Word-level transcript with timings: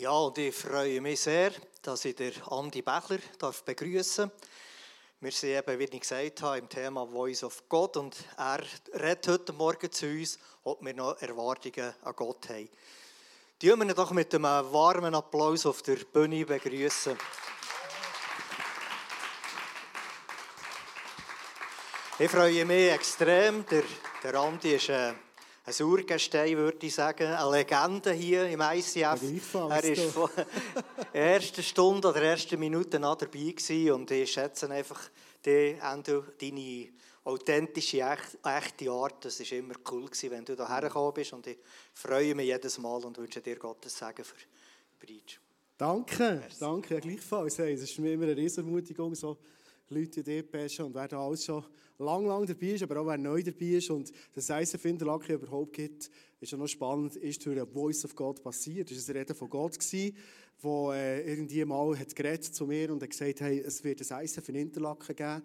Ja, 0.00 0.12
und 0.12 0.38
ich 0.38 0.54
freue 0.54 0.98
mich 1.02 1.20
sehr, 1.20 1.52
dass 1.82 2.06
ich 2.06 2.16
den 2.16 2.32
Andi 2.44 2.80
Bechler 2.80 3.18
darf 3.38 3.62
begrüßen 3.62 4.30
Wir 5.20 5.30
sind 5.30 5.50
eben, 5.50 5.78
wie 5.78 5.84
ich 5.84 6.00
gesagt 6.00 6.40
habe, 6.40 6.56
im 6.56 6.70
Thema 6.70 7.06
Voice 7.06 7.44
of 7.44 7.68
God 7.68 7.98
und 7.98 8.16
er 8.38 8.62
redet 8.94 9.28
heute 9.28 9.52
Morgen 9.52 9.92
zu 9.92 10.06
uns, 10.06 10.38
ob 10.64 10.82
wir 10.82 10.94
noch 10.94 11.20
Erwartungen 11.20 11.92
an 12.02 12.16
Gott 12.16 12.48
haben. 12.48 12.70
Die 13.60 13.66
wir 13.66 13.76
ihn 13.76 13.94
doch 13.94 14.12
mit 14.12 14.34
einem 14.34 14.44
warmen 14.72 15.14
Applaus 15.14 15.66
auf 15.66 15.82
der 15.82 15.96
Bühne 15.96 16.46
begrüßen. 16.46 17.18
Ich 22.18 22.30
freue 22.30 22.64
mich 22.64 22.90
extrem. 22.90 23.66
Der, 23.66 23.84
der 24.22 24.34
Andi 24.34 24.76
ist 24.76 24.88
ein, 24.88 25.14
ein 25.70 25.86
Urgestein, 25.86 26.56
würde 26.56 26.86
ich 26.86 26.94
sagen. 26.94 27.26
Eine 27.26 27.50
Legende 27.50 28.12
hier 28.12 28.48
im 28.48 28.60
ICF. 28.60 29.54
Er 29.54 29.84
ist 29.84 30.02
von 30.12 30.30
der 30.34 30.46
ersten 31.14 31.62
Stunde 31.62 32.08
oder 32.08 32.22
ersten 32.22 32.58
Minute 32.58 32.96
an 32.96 33.02
dabei 33.02 33.26
gewesen 33.26 33.92
und 33.92 34.10
ich 34.10 34.32
schätze 34.32 34.68
einfach 34.70 35.00
die, 35.44 35.76
deine 35.78 36.88
authentische, 37.24 38.00
echte 38.44 38.90
Art. 38.90 39.24
Das 39.24 39.38
war 39.40 39.58
immer 39.58 39.74
cool, 39.90 40.06
gewesen, 40.06 40.30
wenn 40.30 40.44
du 40.44 40.56
hierher 40.56 40.82
gekommen 40.82 41.14
bist. 41.14 41.32
Und 41.32 41.46
ich 41.46 41.58
freue 41.94 42.34
mich 42.34 42.46
jedes 42.46 42.78
Mal 42.78 43.04
und 43.04 43.18
wünsche 43.18 43.40
dir 43.40 43.56
Gottes 43.56 43.96
Segen 43.96 44.24
für 44.24 44.34
Bridge. 44.98 45.36
Danke, 45.76 46.40
Merci. 46.40 46.58
danke, 46.60 46.94
ja, 46.94 47.00
gleichfalls. 47.00 47.58
Hey, 47.58 47.72
es 47.72 47.82
ist 47.82 47.98
mich 47.98 48.12
immer 48.12 48.24
eine 48.24 48.36
Riesenermutigung, 48.36 49.14
so 49.14 49.38
Leute 49.92 50.20
in 50.20 50.84
und 50.84 50.94
wer 50.94 51.08
da 51.08 51.20
alles 51.20 51.44
schon 51.44 51.64
lang, 51.98 52.24
lang 52.24 52.46
dabei 52.46 52.68
ist, 52.68 52.82
aber 52.84 53.00
auch 53.00 53.06
wer 53.06 53.18
neu 53.18 53.42
dabei 53.42 53.66
ist 53.66 53.90
und 53.90 54.12
das 54.32 54.48
ISF 54.48 54.84
Interlaken 54.84 55.34
überhaupt 55.34 55.72
gibt, 55.72 56.10
ist 56.40 56.52
ja 56.52 56.56
noch 56.56 56.68
spannend, 56.68 57.16
ist 57.16 57.44
durch 57.44 57.56
eine 57.56 57.66
Voice 57.66 58.04
of 58.04 58.14
God 58.14 58.40
passiert. 58.40 58.90
War 58.90 58.96
ein 58.96 59.16
Reden 59.16 59.34
von 59.34 59.50
Gott, 59.50 59.78
gewesen, 59.78 60.16
wo 60.60 60.92
äh, 60.92 61.28
irgendwie 61.28 61.64
mal 61.64 61.98
hat 61.98 62.14
geredet 62.14 62.44
zu 62.44 62.66
mir 62.66 62.92
und 62.92 63.02
hat 63.02 63.10
gesagt, 63.10 63.40
hey, 63.40 63.58
es 63.58 63.82
wird 63.82 64.00
ein 64.12 64.24
ISF 64.24 64.48
in 64.48 64.54
Interlaken 64.54 65.16
geben. 65.16 65.42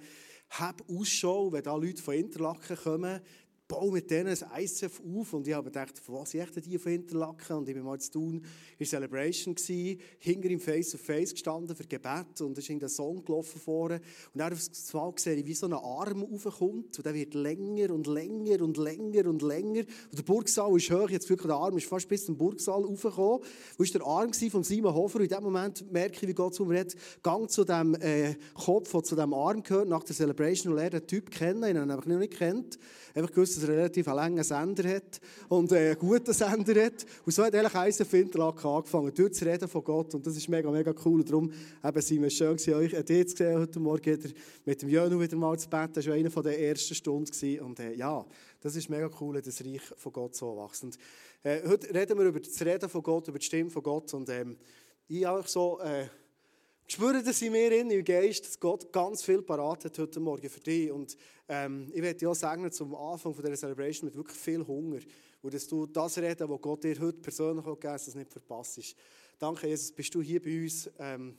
Hab 0.51 0.87
Ausschau, 0.89 1.51
wenn 1.51 1.63
da 1.63 1.75
Leute 1.75 2.03
von 2.03 2.13
Interlaken 2.13 2.77
kommen, 2.77 3.21
baue 3.67 3.91
mit 3.91 4.09
denen 4.11 4.27
ein 4.27 4.63
ISF 4.63 5.01
auf. 5.01 5.33
Und 5.33 5.47
ich 5.47 5.53
habe 5.53 5.71
gedacht, 5.71 6.01
was 6.07 6.31
sind 6.31 6.65
die 6.65 6.77
von 6.77 6.91
Interlaken? 6.91 7.57
Und 7.57 7.69
ich 7.69 7.75
war 7.75 7.83
mal 7.83 7.99
zu 7.99 8.11
tun 8.11 8.45
in 8.77 8.85
Celebration, 8.85 9.55
gewesen, 9.55 9.99
hinter 10.19 10.49
ihm 10.49 10.59
face 10.59 10.91
to 10.91 10.97
face 10.97 11.31
gestanden 11.31 11.75
für 11.75 11.85
Gebet. 11.85 12.41
Und 12.41 12.57
es 12.57 12.69
ist 12.69 12.69
ein 12.69 12.89
Song 12.89 13.23
gelaufen 13.23 13.59
vorne. 13.59 14.01
Und 14.33 14.39
dann 14.39 14.53
auf 14.53 14.59
das 14.67 14.93
Mal 14.93 15.11
gesehen, 15.11 15.45
wie 15.45 15.53
so 15.53 15.65
ein 15.65 15.73
Arm 15.73 16.23
raufkommt. 16.23 16.97
Und 16.97 17.05
der 17.05 17.13
wird 17.13 17.33
länger 17.33 17.93
und 17.93 18.07
länger 18.07 18.61
und 18.61 18.77
länger 18.77 19.27
und 19.27 19.41
länger. 19.41 19.83
Und 20.11 20.17
der 20.17 20.23
Burgsaal 20.23 20.75
ist 20.77 20.91
hoch. 20.91 21.09
Jetzt 21.09 21.29
wirklich 21.29 21.47
der 21.47 21.55
Arm 21.55 21.77
ist 21.77 21.87
fast 21.87 22.07
bis 22.07 22.25
zum 22.25 22.37
Burgsaal 22.37 22.83
raufgekommen. 22.83 23.39
Wo 23.77 23.83
war 23.83 23.91
der 23.91 24.05
Arm 24.05 24.33
von 24.33 24.63
Simon 24.63 24.93
Hofer? 24.93 25.19
Und 25.19 25.25
in 25.25 25.29
dem 25.29 25.43
Moment 25.43 25.91
merke 25.91 26.17
ich, 26.21 26.27
wie 26.27 26.33
Gott 26.33 26.53
zu 26.53 26.65
mir 26.65 26.81
hat, 26.81 26.95
gang 27.23 27.49
zu 27.49 27.63
dem 27.63 27.95
äh, 27.95 28.35
Kopf, 28.53 28.91
der 28.91 29.03
zu 29.03 29.15
dem 29.15 29.33
Arm 29.33 29.63
gehört, 29.63 29.87
nach 29.87 30.03
der 30.03 30.15
Celebration 30.15 30.73
und 30.73 30.79
lerne 30.79 31.01
den 31.01 31.07
Typ 31.07 31.31
kennen. 31.31 31.63
Ich 31.63 31.75
habe 31.75 31.85
ihn 31.85 31.91
einfach 31.91 32.05
noch 32.05 32.19
nicht 32.19 32.37
kennt. 32.37 32.77
Einfach 33.15 33.31
gewusst, 33.31 33.54
dass 33.55 33.63
er 33.63 33.69
einen 33.69 33.77
relativ 33.79 34.05
langen 34.07 34.43
Sender 34.43 34.95
hat 34.95 35.19
und 35.49 35.71
äh, 35.71 35.91
einen 35.91 35.99
guten 35.99 36.33
Sender 36.33 36.85
hat. 36.85 37.05
Und 37.25 37.31
so 37.31 37.43
hat 37.43 37.55
eigentlich 37.55 37.75
Eisen 37.75 38.05
Finterlack 38.05 38.63
angefangen, 38.63 39.11
dort 39.15 39.35
zu 39.35 39.45
reden 39.45 39.67
von 39.67 39.83
Gott. 39.83 40.13
Und 40.13 40.25
das 40.25 40.35
ist 40.35 40.47
mega, 40.47 40.69
mega 40.69 40.93
cool. 41.05 41.19
Und 41.19 41.29
darum 41.29 41.51
eben, 41.83 42.01
sind 42.01 42.21
wir 42.21 42.29
schön 42.29 42.57
gewesen, 42.57 42.73
euch 42.73 42.93
äh, 42.93 43.25
zu 43.25 43.35
sehen 43.35 43.59
heute 43.59 43.79
Morgen 43.79 44.05
wieder 44.05 44.29
mit 44.65 44.81
dem 44.81 44.89
Jönu 44.89 45.19
wieder 45.19 45.37
mal 45.37 45.57
zu 45.57 45.69
beten. 45.69 45.93
Das 45.93 46.07
war 46.07 46.13
eine 46.13 46.29
der 46.29 46.59
ersten 46.59 46.95
Stunden. 46.95 47.59
Und 47.61 47.79
äh, 47.79 47.93
ja, 47.93 48.25
das 48.61 48.75
ist 48.75 48.89
mega 48.89 49.09
cool, 49.19 49.41
das 49.41 49.63
Reich 49.63 49.81
von 49.97 50.13
Gott 50.13 50.35
so 50.35 50.57
wächst. 50.57 50.83
Und, 50.83 50.97
äh, 51.43 51.61
heute 51.67 51.93
reden 51.93 52.17
wir 52.17 52.25
über 52.25 52.39
das 52.39 52.61
Reden 52.61 52.89
von 52.89 53.01
Gott, 53.01 53.27
über 53.27 53.39
die 53.39 53.45
Stimme 53.45 53.69
von 53.69 53.83
Gott. 53.83 54.13
Und 54.13 54.29
ähm, 54.29 54.57
ich 55.07 55.25
auch 55.25 55.47
so... 55.47 55.79
Äh, 55.79 56.07
spüre 56.87 57.23
das 57.23 57.41
in 57.41 57.51
mir, 57.51 57.71
in, 57.71 57.89
im 57.89 58.03
Geist, 58.03 58.45
dass 58.45 58.59
Gott 58.59 58.91
ganz 58.91 59.23
viel 59.23 59.41
parat 59.41 59.85
hat 59.85 59.97
heute 59.97 60.19
Morgen 60.19 60.49
für 60.49 60.59
dich. 60.59 60.91
Und 60.91 61.17
ähm, 61.47 61.91
ich 61.93 62.01
werde 62.01 62.19
dir 62.19 62.29
auch 62.29 62.35
sagen, 62.35 62.71
zum 62.71 62.95
Anfang 62.95 63.33
dieser 63.35 63.55
Celebration 63.55 64.07
mit 64.07 64.15
wirklich 64.15 64.37
viel 64.37 64.65
Hunger. 64.65 64.99
Und 65.41 65.53
dass 65.53 65.67
du 65.67 65.85
das 65.85 66.17
reden, 66.17 66.49
was 66.49 66.61
Gott 66.61 66.83
dir 66.83 66.99
heute 66.99 67.19
persönlich 67.19 67.65
gegeben 67.65 67.93
hat, 67.93 68.07
das 68.07 68.15
nicht 68.15 68.31
verpasst. 68.31 68.95
Danke, 69.37 69.67
Jesus, 69.67 69.91
bist 69.91 70.13
du 70.15 70.21
hier 70.21 70.41
bei 70.41 70.63
uns. 70.63 70.89
Ähm, 70.97 71.37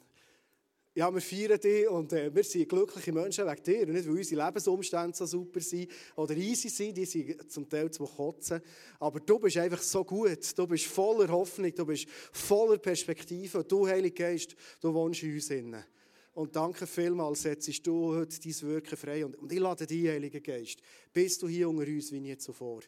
ja, 0.96 1.12
wir 1.12 1.20
feiern 1.20 1.60
dich 1.60 1.86
und 1.88 2.10
äh, 2.14 2.34
wir 2.34 2.42
sind 2.42 2.70
glückliche 2.70 3.12
Menschen 3.12 3.46
wegen 3.46 3.62
dir. 3.62 3.86
Und 3.86 3.92
nicht, 3.92 4.08
weil 4.08 4.16
unsere 4.16 4.46
Lebensumstände 4.46 5.14
so 5.14 5.26
super 5.26 5.60
sind 5.60 5.90
oder 6.16 6.34
easy 6.34 6.70
sind, 6.70 6.96
die 6.96 7.04
sind 7.04 7.52
zum 7.52 7.68
Teil 7.68 7.90
zu 7.90 8.04
kotzen. 8.04 8.62
Aber 8.98 9.20
du 9.20 9.38
bist 9.38 9.58
einfach 9.58 9.82
so 9.82 10.02
gut. 10.04 10.38
Du 10.56 10.66
bist 10.66 10.86
voller 10.86 11.28
Hoffnung, 11.28 11.74
du 11.74 11.84
bist 11.84 12.08
voller 12.32 12.78
Perspektive. 12.78 13.58
Und 13.58 13.70
du, 13.70 13.86
Heiliger 13.86 14.24
Geist, 14.24 14.56
du 14.80 14.94
wohnst 14.94 15.22
in 15.22 15.34
uns 15.34 15.50
innen. 15.50 15.84
Und 16.32 16.56
danke 16.56 16.86
vielmals, 16.86 17.42
setzt 17.42 17.86
du 17.86 18.14
heute 18.14 18.40
dein 18.40 18.60
Wirken 18.62 18.96
frei. 18.96 19.26
Und, 19.26 19.36
und 19.36 19.52
ich 19.52 19.58
lade 19.58 19.86
dich, 19.86 20.08
Heiliger 20.08 20.40
Geist, 20.40 20.78
bist 21.12 21.42
du 21.42 21.48
hier 21.48 21.68
unter 21.68 21.86
uns 21.86 22.10
wie 22.10 22.20
nie 22.20 22.38
zuvor. 22.38 22.80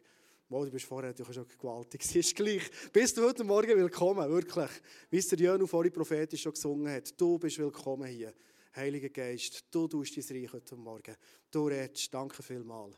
Mal, 0.50 0.64
du 0.64 0.70
bist 0.70 0.86
vorher 0.86 1.10
natürlich 1.10 1.34
schon 1.34 1.46
gewaltig. 1.60 2.00
Es 2.04 2.16
ist 2.16 2.34
gleich. 2.34 2.62
Bist 2.90 3.18
du 3.18 3.22
heute 3.22 3.44
Morgen 3.44 3.76
willkommen, 3.76 4.26
wirklich. 4.30 4.70
Wie 5.10 5.18
es 5.18 5.28
der 5.28 5.38
Jönu 5.38 5.66
vorhin 5.66 5.92
prophetisch 5.92 6.40
schon 6.40 6.52
gesungen 6.52 6.90
hat. 6.90 7.20
Du 7.20 7.38
bist 7.38 7.58
willkommen 7.58 8.06
hier. 8.06 8.32
Heiliger 8.74 9.10
Geist, 9.10 9.66
du 9.70 9.86
tust 9.86 10.16
dein 10.16 10.24
Reich 10.38 10.52
heute 10.54 10.74
Morgen. 10.76 11.14
Du 11.50 11.66
redest. 11.66 12.14
Danke 12.14 12.42
vielmals. 12.42 12.96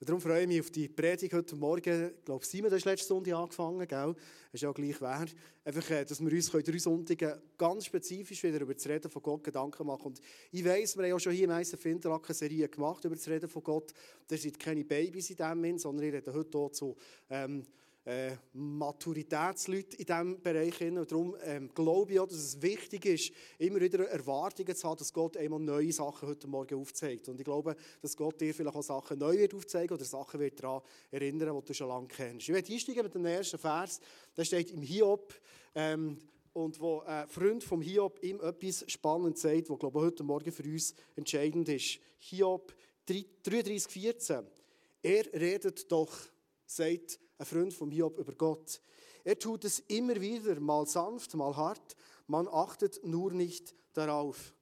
Darum 0.00 0.20
freue 0.20 0.42
ich 0.42 0.46
mich 0.46 0.60
auf 0.60 0.70
die 0.70 0.86
Predigt 0.86 1.34
heute 1.34 1.56
Morgen. 1.56 2.12
Ich 2.14 2.24
glaube, 2.24 2.46
Simon, 2.46 2.70
das 2.70 2.84
letzte 2.84 3.08
Sonntag 3.08 3.34
angefangen, 3.34 3.88
gell? 3.88 4.14
Das 4.14 4.54
ist 4.54 4.62
ja 4.62 4.70
gleich 4.70 5.00
wert. 5.00 5.34
Einfach, 5.64 5.90
äh, 5.90 6.04
dass 6.04 6.20
wir 6.20 6.30
uns 6.30 6.50
drei 6.52 6.78
Sonntage 6.78 7.42
ganz 7.58 7.86
spezifisch 7.86 8.44
wieder 8.44 8.60
über 8.60 8.74
das 8.74 8.88
Reden 8.88 9.10
von 9.10 9.20
Gott 9.20 9.42
Gedanken 9.42 9.84
machen. 9.88 10.06
Und 10.06 10.20
ich 10.52 10.64
weiss, 10.64 10.96
wir 10.96 11.02
haben 11.02 11.10
ja 11.10 11.18
schon 11.18 11.32
hier 11.32 11.46
im 11.46 11.50
Eisen 11.50 11.80
Finderlack 11.80 12.26
eine 12.26 12.34
Serie 12.34 12.68
gemacht 12.68 13.04
über 13.04 13.16
das 13.16 13.26
Reden 13.28 13.48
von 13.48 13.60
Gott. 13.64 13.92
Das 14.28 14.40
sind 14.40 14.56
keine 14.56 14.84
Babys 14.84 15.30
in 15.30 15.36
dem 15.36 15.62
Sinn, 15.64 15.78
sondern 15.80 16.06
ich 16.06 16.14
rede 16.14 16.32
heute 16.32 16.58
auch 16.58 16.70
zu 16.70 16.94
ähm, 17.28 17.64
äh, 18.04 18.36
Maturitätsleute 18.52 19.96
in 19.96 20.06
diesem 20.06 20.42
Bereich. 20.42 20.80
Und 20.80 21.10
darum 21.10 21.36
ähm, 21.42 21.68
glaube 21.74 22.12
ich 22.12 22.20
auch, 22.20 22.26
dass 22.26 22.38
es 22.38 22.62
wichtig 22.62 23.04
ist, 23.04 23.32
immer 23.58 23.80
wieder 23.80 24.08
Erwartungen 24.08 24.74
zu 24.74 24.88
haben, 24.88 24.98
dass 24.98 25.12
Gott 25.12 25.36
einmal 25.36 25.60
neue 25.60 25.92
Sachen 25.92 26.28
heute 26.28 26.48
Morgen 26.48 26.80
aufzeigt. 26.80 27.28
Und 27.28 27.38
ich 27.38 27.44
glaube, 27.44 27.76
dass 28.00 28.16
Gott 28.16 28.40
dir 28.40 28.54
vielleicht 28.54 28.76
auch 28.76 28.82
Sachen 28.82 29.18
neu 29.18 29.36
wird 29.36 29.54
aufzeigen 29.54 29.94
oder 29.94 30.04
Sachen 30.04 30.40
wird 30.40 30.62
daran 30.62 30.82
erinnern, 31.10 31.54
die 31.60 31.66
du 31.66 31.74
schon 31.74 31.88
lange 31.88 32.08
kennst. 32.08 32.48
Ich 32.48 32.54
werde 32.54 32.72
einsteigen 32.72 33.02
mit 33.02 33.14
dem 33.14 33.26
ersten 33.26 33.58
Vers. 33.58 34.00
Der 34.36 34.44
steht 34.44 34.70
im 34.70 34.82
Hiob. 34.82 35.34
Ähm, 35.74 36.18
und 36.54 36.80
wo 36.80 37.00
ein 37.00 37.28
Freund 37.28 37.62
vom 37.62 37.80
Hiob 37.80 38.22
ihm 38.22 38.40
etwas 38.40 38.84
Spannendes 38.88 39.42
sagt, 39.42 39.70
was 39.70 39.78
glaube 39.78 39.98
ich, 39.98 40.04
heute 40.06 40.24
Morgen 40.24 40.50
für 40.50 40.64
uns 40.64 40.94
entscheidend 41.14 41.68
ist. 41.68 42.00
Hiob 42.18 42.74
33, 43.06 43.86
14. 43.86 44.46
Er 45.02 45.32
redet 45.32 45.90
doch, 45.90 46.12
sagt 46.66 47.20
ein 47.38 47.46
Freund 47.46 47.72
von 47.72 47.90
Hiob 47.90 48.18
über 48.18 48.34
Gott. 48.34 48.80
Er 49.24 49.38
tut 49.38 49.64
es 49.64 49.80
immer 49.80 50.20
wieder, 50.20 50.58
mal 50.60 50.86
sanft, 50.86 51.34
mal 51.34 51.56
hart. 51.56 51.96
Man 52.26 52.48
achtet 52.48 53.04
nur 53.04 53.32
nicht 53.32 53.74
darauf. 53.92 54.54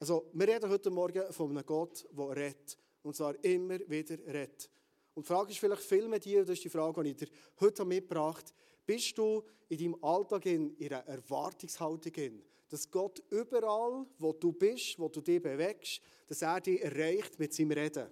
Also, 0.00 0.28
wir 0.32 0.48
reden 0.48 0.70
heute 0.70 0.90
Morgen 0.90 1.32
von 1.32 1.50
einem 1.50 1.64
Gott, 1.64 2.06
der 2.16 2.36
redet. 2.36 2.78
Und 3.02 3.16
zwar 3.16 3.42
immer 3.44 3.78
wieder 3.88 4.18
redet. 4.26 4.70
Und 5.14 5.24
die 5.24 5.32
Frage 5.32 5.50
ist 5.50 5.58
vielleicht 5.58 5.82
viel 5.82 6.06
mit 6.08 6.24
dir, 6.24 6.40
das 6.40 6.50
ist 6.50 6.64
die 6.64 6.68
Frage, 6.68 7.02
die 7.02 7.10
ich 7.10 7.16
dir 7.16 7.28
heute 7.60 7.84
mitgebracht 7.84 8.46
habe. 8.46 8.58
Bist 8.86 9.18
du 9.18 9.42
in 9.68 9.78
deinem 9.78 10.04
Alltag 10.04 10.46
in, 10.46 10.74
in 10.76 10.92
einer 10.92 11.06
Erwartungshaltung 11.06 12.12
in, 12.14 12.42
dass 12.68 12.90
Gott 12.90 13.22
überall, 13.30 14.06
wo 14.18 14.32
du 14.32 14.52
bist, 14.52 14.98
wo 14.98 15.08
du 15.08 15.20
dich 15.20 15.42
bewegst, 15.42 16.00
dass 16.26 16.42
er 16.42 16.60
dich 16.60 16.80
erreicht 16.82 17.38
mit 17.38 17.52
seinem 17.52 17.72
Reden? 17.72 18.06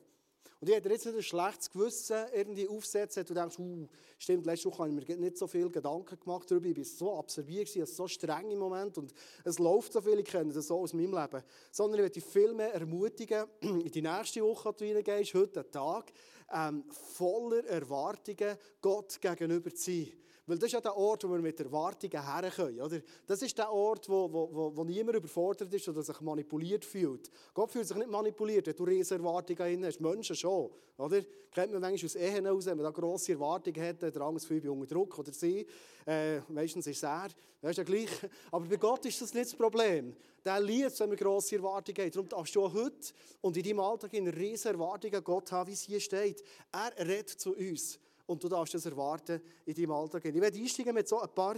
Und 0.66 0.70
ich 0.70 0.78
hätte 0.78 0.88
jetzt 0.88 1.06
nicht 1.06 1.14
ein 1.14 1.22
schlechtes 1.22 1.70
Gewissen 1.70 2.16
irgendwie 2.34 2.68
aufsetzen, 2.68 3.24
du 3.24 3.34
denkst, 3.34 3.56
uh, 3.56 3.86
stimmt, 4.18 4.46
letzte 4.46 4.68
Woche 4.68 4.82
habe 4.82 5.00
ich 5.00 5.06
mir 5.06 5.16
nicht 5.16 5.38
so 5.38 5.46
viel 5.46 5.70
Gedanken 5.70 6.18
gemacht 6.18 6.50
darüber, 6.50 6.66
ich 6.66 6.76
war 6.76 6.84
so 6.84 7.16
absorbiert, 7.16 7.76
es 7.76 7.94
so 7.94 8.08
streng 8.08 8.50
im 8.50 8.58
Moment 8.58 8.98
und 8.98 9.14
es 9.44 9.60
läuft 9.60 9.92
so 9.92 10.00
viel, 10.00 10.18
ich 10.18 10.24
kenne 10.24 10.52
das 10.52 10.66
so 10.66 10.80
aus 10.80 10.92
meinem 10.92 11.14
Leben. 11.14 11.44
Sondern 11.70 12.00
ich 12.00 12.02
möchte 12.02 12.20
dich 12.20 12.28
viel 12.28 12.52
mehr 12.52 12.74
ermutigen, 12.74 13.44
in 13.60 13.92
die 13.92 14.02
nächste 14.02 14.42
Woche, 14.42 14.72
die 14.72 14.88
du 14.88 14.96
reingehst, 14.96 15.34
heute 15.34 15.70
Tag, 15.70 16.12
ähm, 16.52 16.82
voller 16.90 17.64
Erwartungen 17.66 18.56
Gott 18.80 19.20
gegenüber 19.20 19.72
zu 19.72 19.84
sein. 19.92 20.12
Weil 20.46 20.58
das 20.58 20.66
ist 20.66 20.72
ja 20.74 20.80
der 20.80 20.96
Ort, 20.96 21.24
wo 21.24 21.32
wir 21.32 21.40
mit 21.40 21.58
Erwartungen 21.58 22.24
herkommen. 22.24 22.80
Oder? 22.80 23.00
Das 23.26 23.42
ist 23.42 23.58
der 23.58 23.72
Ort, 23.72 24.08
wo, 24.08 24.32
wo, 24.32 24.48
wo, 24.52 24.76
wo 24.76 24.84
niemand 24.84 25.16
überfordert 25.16 25.74
ist 25.74 25.88
oder 25.88 26.04
sich 26.04 26.20
manipuliert 26.20 26.84
fühlt. 26.84 27.28
Gott 27.52 27.72
fühlt 27.72 27.88
sich 27.88 27.96
nicht 27.96 28.08
manipuliert, 28.08 28.68
wenn 28.68 28.76
du 28.76 28.84
riesige 28.84 29.20
Erwartungen 29.20 29.84
hast. 29.84 30.00
Menschen 30.00 30.36
schon. 30.36 30.70
Oder? 30.98 31.22
Kennt 31.50 31.72
man 31.72 31.80
manchmal 31.80 32.06
aus 32.06 32.14
Ehen 32.14 32.44
heraus, 32.44 32.66
wenn 32.66 32.76
man 32.76 32.84
da 32.84 32.90
grosse 32.90 33.32
Erwartungen 33.32 33.82
hat, 33.82 34.02
der 34.02 34.12
fühlt 34.38 34.62
bei 34.62 34.70
unter 34.70 34.86
Druck 34.86 35.18
oder 35.18 35.32
sie. 35.32 35.66
Äh, 36.06 36.38
meistens 36.48 36.86
ist 36.86 36.98
es 36.98 37.02
er. 37.02 37.28
Das 37.60 37.72
ist 37.72 37.78
ja 37.78 37.84
gleich. 37.84 38.10
Aber 38.52 38.66
bei 38.66 38.76
Gott 38.76 39.04
ist 39.04 39.20
das 39.20 39.34
nicht 39.34 39.46
das 39.46 39.56
Problem. 39.56 40.14
Der 40.44 40.60
liebt 40.60 40.92
es, 40.92 41.00
wenn 41.00 41.08
man 41.08 41.18
grosse 41.18 41.56
Erwartungen 41.56 42.06
hat. 42.06 42.14
Darum 42.14 42.28
darfst 42.28 42.54
du 42.54 42.64
auch 42.64 42.72
heute 42.72 43.12
und 43.40 43.56
in 43.56 43.64
deinem 43.64 43.80
Alltag 43.80 44.12
in 44.12 44.28
riesige 44.28 44.74
Erwartungen 44.74 45.24
Gott 45.24 45.50
haben, 45.50 45.66
wie 45.66 45.72
es 45.72 45.82
hier 45.82 45.98
steht. 45.98 46.44
Er 46.70 47.04
redet 47.04 47.30
zu 47.30 47.56
uns. 47.56 47.98
Und 48.26 48.42
du 48.42 48.48
darfst 48.48 48.74
das 48.74 48.86
erwarten 48.86 49.40
in 49.64 49.74
deinem 49.74 49.92
Alltag. 49.92 50.24
Ich 50.24 50.34
werde 50.34 50.58
einsteigen 50.58 50.94
mit 50.94 51.08
so 51.08 51.20
ein 51.20 51.28
paar 51.34 51.56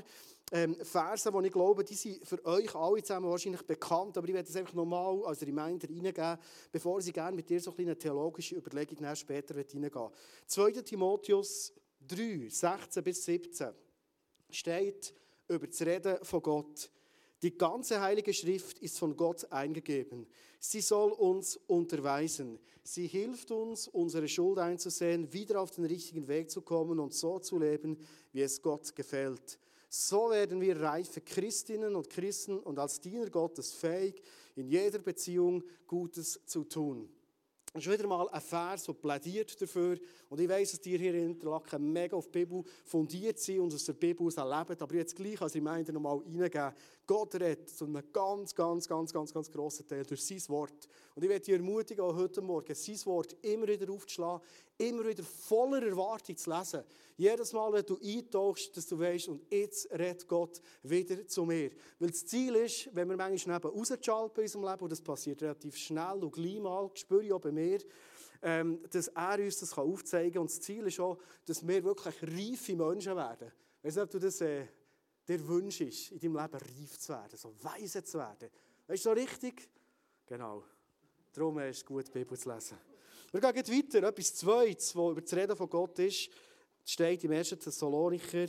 ähm, 0.52 0.76
Versen, 0.76 1.32
die 1.40 1.46
ich 1.46 1.52
glaube, 1.52 1.84
die 1.84 1.94
sind 1.94 2.26
für 2.26 2.44
euch 2.44 2.74
alle 2.74 3.02
zusammen 3.02 3.30
wahrscheinlich 3.30 3.62
bekannt, 3.62 4.16
aber 4.16 4.28
ich 4.28 4.34
werde 4.34 4.48
es 4.48 4.56
einfach 4.56 4.74
nochmal 4.74 5.24
als 5.24 5.42
Reminder 5.42 5.88
reingeben, 5.88 6.38
bevor 6.70 6.98
ich 7.00 7.12
gerne 7.12 7.36
mit 7.36 7.48
dir 7.48 7.60
so 7.60 7.74
eine 7.76 7.96
theologische 7.96 8.56
Überlegung 8.56 9.14
später 9.14 9.56
reingehen 9.56 10.10
2. 10.46 10.70
Timotheus 10.82 11.72
3, 12.06 12.48
16 12.48 13.02
bis 13.02 13.24
17 13.24 13.68
steht 14.50 15.14
über 15.48 15.66
das 15.66 15.80
Reden 15.82 16.18
von 16.22 16.42
Gott. 16.42 16.90
Die 17.42 17.56
ganze 17.56 18.00
Heilige 18.00 18.34
Schrift 18.34 18.80
ist 18.80 18.98
von 18.98 19.16
Gott 19.16 19.50
eingegeben. 19.52 20.26
Sie 20.58 20.80
soll 20.80 21.12
uns 21.12 21.56
unterweisen. 21.68 22.58
Sie 22.90 23.06
hilft 23.06 23.50
uns, 23.50 23.86
unsere 23.86 24.26
Schuld 24.28 24.58
einzusehen, 24.58 25.30
wieder 25.30 25.60
auf 25.60 25.70
den 25.72 25.84
richtigen 25.84 26.26
Weg 26.26 26.50
zu 26.50 26.62
kommen 26.62 26.98
und 26.98 27.12
so 27.12 27.38
zu 27.38 27.58
leben, 27.58 27.98
wie 28.32 28.40
es 28.40 28.62
Gott 28.62 28.96
gefällt. 28.96 29.58
So 29.90 30.30
werden 30.30 30.58
wir 30.62 30.80
reife 30.80 31.20
Christinnen 31.20 31.94
und 31.94 32.08
Christen 32.08 32.58
und 32.58 32.78
als 32.78 32.98
Diener 32.98 33.28
Gottes 33.28 33.74
fähig, 33.74 34.22
in 34.56 34.68
jeder 34.68 35.00
Beziehung 35.00 35.62
Gutes 35.86 36.40
zu 36.46 36.64
tun. 36.64 37.10
Das 37.78 37.86
ist 37.86 37.92
wieder 37.92 38.08
mal 38.08 38.28
ein 38.28 38.40
Vers, 38.40 38.86
der 38.86 38.92
plädiert 38.94 39.62
dafür. 39.62 39.96
Und 40.28 40.40
ich 40.40 40.48
weiss, 40.48 40.72
dass 40.72 40.80
die 40.80 40.98
hier 40.98 41.14
in 41.14 41.30
Interlaken 41.30 41.92
mega 41.92 42.16
auf 42.16 42.26
die 42.26 42.44
Bibel 42.44 42.64
fundiert 42.84 43.38
sind 43.38 43.60
und 43.60 43.72
aus 43.72 43.84
der 43.84 43.92
Bibel 43.92 44.26
aus 44.26 44.36
erleben. 44.36 44.76
Aber 44.80 44.94
jetzt 44.96 45.14
gleich 45.14 45.40
als 45.40 45.54
Reminder 45.54 45.92
nochmal 45.92 46.18
reingeben. 46.18 46.72
Gott 47.06 47.36
redet 47.36 47.70
zu 47.70 47.84
einem 47.84 48.02
ganz, 48.12 48.52
ganz, 48.52 48.88
ganz, 48.88 49.12
ganz, 49.12 49.32
ganz 49.32 49.50
grossen 49.50 49.86
Teil 49.86 50.04
durch 50.04 50.24
sein 50.24 50.42
Wort. 50.48 50.88
Und 51.14 51.22
ich 51.22 51.28
werde 51.28 51.44
dich 51.44 51.54
ermutigen, 51.54 52.04
auch 52.04 52.16
heute 52.16 52.42
Morgen 52.42 52.74
sein 52.74 53.06
Wort 53.06 53.36
immer 53.42 53.68
wieder 53.68 53.92
aufzuschlagen, 53.92 54.44
immer 54.78 55.06
wieder 55.06 55.24
voller 55.24 55.84
Erwartung 55.84 56.36
zu 56.36 56.50
lesen. 56.50 56.84
Jedes 57.16 57.52
Mal, 57.52 57.72
wenn 57.72 57.84
du 57.84 57.98
eintauchst, 58.00 58.76
dass 58.76 58.86
du 58.86 58.98
weißt, 58.98 59.28
und 59.28 59.42
jetzt 59.52 59.90
redet 59.90 60.26
Gott 60.28 60.62
wieder 60.84 61.26
zu 61.26 61.44
mir. 61.44 61.70
Weil 61.98 62.10
das 62.10 62.24
Ziel 62.24 62.54
ist, 62.54 62.94
wenn 62.94 63.08
wir 63.08 63.16
manchmal 63.16 63.56
neben 63.56 63.76
rausschalten 63.76 64.36
in 64.36 64.42
unserem 64.44 64.64
Leben, 64.64 64.82
und 64.82 64.92
das 64.92 65.02
passiert 65.02 65.42
relativ 65.42 65.76
schnell 65.76 66.22
und 66.22 66.32
gleich 66.32 66.60
mal, 66.60 66.90
spüre 66.94 67.24
ich 67.24 67.32
auch 67.32 67.40
bei 67.40 67.50
mir, 67.50 67.80
ähm, 68.40 68.80
dass 68.90 69.08
er 69.08 69.38
uns 69.40 69.58
das 69.58 69.76
aufzeigen 69.76 70.34
kann. 70.34 70.42
Und 70.42 70.50
das 70.50 70.60
Ziel 70.60 70.86
ist 70.86 71.00
auch, 71.00 71.18
dass 71.44 71.66
wir 71.66 71.82
wirklich 71.82 72.22
reife 72.22 72.76
Menschen 72.76 73.16
werden. 73.16 73.50
Ich 73.82 73.84
weiß 73.88 73.96
nicht, 73.96 74.04
ob 74.04 74.10
du 74.10 74.18
das 74.20 74.40
äh, 74.40 74.66
dir 75.26 75.48
wünschst, 75.48 76.12
in 76.12 76.20
deinem 76.20 76.36
Leben 76.36 76.54
reif 76.54 76.98
zu 76.98 77.12
werden, 77.12 77.36
so 77.36 77.52
weise 77.62 78.04
zu 78.04 78.18
werden. 78.18 78.48
Weißt 78.86 79.04
du, 79.04 79.08
so 79.08 79.12
richtig? 79.12 79.68
Genau. 80.24 80.62
Darum 81.32 81.58
ist 81.58 81.78
es 81.78 81.84
gut, 81.84 82.06
die 82.06 82.12
Bibel 82.12 82.38
zu 82.38 82.48
lesen. 82.48 82.87
Wir 83.30 83.40
gehen 83.42 83.68
weiter. 83.68 84.08
Etwas 84.08 84.34
Zweites, 84.36 84.96
was 84.96 85.10
über 85.10 85.20
das 85.20 85.34
Reden 85.34 85.54
von 85.54 85.68
Gott 85.68 85.98
ist, 85.98 86.30
steht 86.82 87.22
im 87.24 87.32
1. 87.32 87.50
Thessalonicher 87.50 88.46